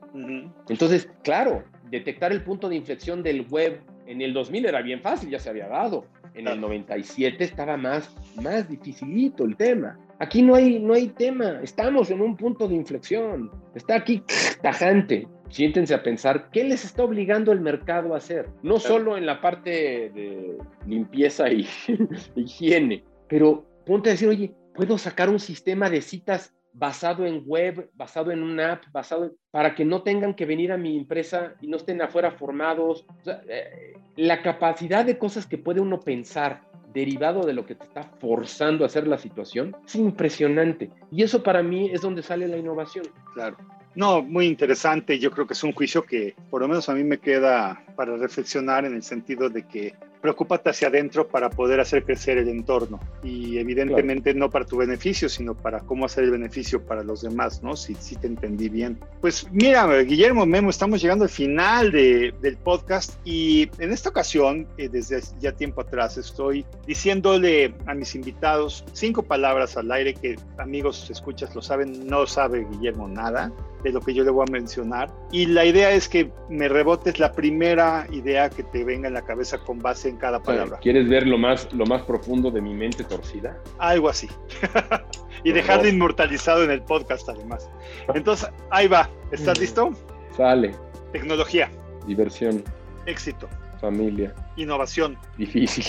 [0.68, 5.30] Entonces, claro, detectar el punto de inflexión del web en el 2000 era bien fácil,
[5.30, 6.06] ya se había dado.
[6.34, 9.98] En el 97 estaba más, más dificilito el tema.
[10.18, 13.50] Aquí no hay, no hay tema, estamos en un punto de inflexión.
[13.74, 14.22] Está aquí
[14.62, 15.28] tajante.
[15.48, 18.48] Siéntense a pensar qué les está obligando el mercado a hacer.
[18.62, 21.68] No solo en la parte de limpieza y
[22.34, 27.90] higiene, pero ponte a decir, oye, puedo sacar un sistema de citas basado en web,
[27.94, 31.68] basado en una app, basado para que no tengan que venir a mi empresa y
[31.68, 33.06] no estén afuera formados.
[33.48, 36.62] Eh, la capacidad de cosas que puede uno pensar
[36.92, 40.90] derivado de lo que te está forzando a hacer la situación es impresionante.
[41.10, 43.06] Y eso para mí es donde sale la innovación.
[43.34, 43.56] Claro.
[43.94, 45.18] No, muy interesante.
[45.20, 48.16] Yo creo que es un juicio que por lo menos a mí me queda para
[48.16, 49.94] reflexionar en el sentido de que
[50.24, 55.28] preocúpate hacia adentro para poder hacer crecer el entorno y evidentemente no para tu beneficio,
[55.28, 57.76] sino para cómo hacer el beneficio para los demás, ¿no?
[57.76, 58.98] Si, si te entendí bien.
[59.20, 64.66] Pues mira, Guillermo Memo, estamos llegando al final de, del podcast y en esta ocasión,
[64.78, 70.36] eh, desde ya tiempo atrás, estoy diciéndole a mis invitados cinco palabras al aire que
[70.56, 73.52] amigos, escuchas, lo saben, no sabe Guillermo nada
[73.84, 75.12] de lo que yo le voy a mencionar.
[75.30, 79.22] Y la idea es que me rebotes la primera idea que te venga en la
[79.22, 80.78] cabeza con base en cada palabra.
[80.78, 83.58] ¿Quieres ver lo más, lo más profundo de mi mente torcida?
[83.78, 84.28] Algo así.
[85.44, 87.70] y dejarlo inmortalizado en el podcast además.
[88.14, 89.08] Entonces, ahí va.
[89.30, 89.90] ¿Estás listo?
[90.34, 90.74] Sale.
[91.12, 91.70] Tecnología.
[92.06, 92.64] Diversión.
[93.04, 93.48] Éxito.
[93.80, 94.34] Familia.
[94.56, 95.18] Innovación.
[95.36, 95.84] Difícil.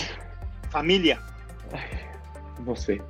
[0.70, 1.18] Familia.
[2.66, 3.00] no sé.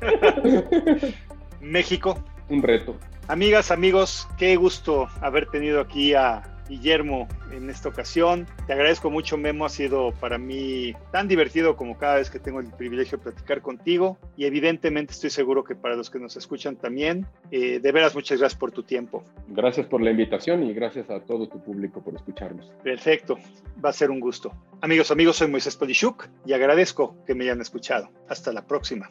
[1.60, 2.18] México.
[2.48, 2.96] Un reto.
[3.26, 8.46] Amigas, amigos, qué gusto haber tenido aquí a Guillermo en esta ocasión.
[8.66, 9.64] Te agradezco mucho, Memo.
[9.64, 13.62] Ha sido para mí tan divertido como cada vez que tengo el privilegio de platicar
[13.62, 14.18] contigo.
[14.36, 17.26] Y evidentemente estoy seguro que para los que nos escuchan también.
[17.50, 19.24] Eh, de veras, muchas gracias por tu tiempo.
[19.48, 22.70] Gracias por la invitación y gracias a todo tu público por escucharnos.
[22.82, 23.38] Perfecto.
[23.82, 24.52] Va a ser un gusto.
[24.82, 28.10] Amigos, amigos, soy Moisés Polishuk y agradezco que me hayan escuchado.
[28.28, 29.10] Hasta la próxima.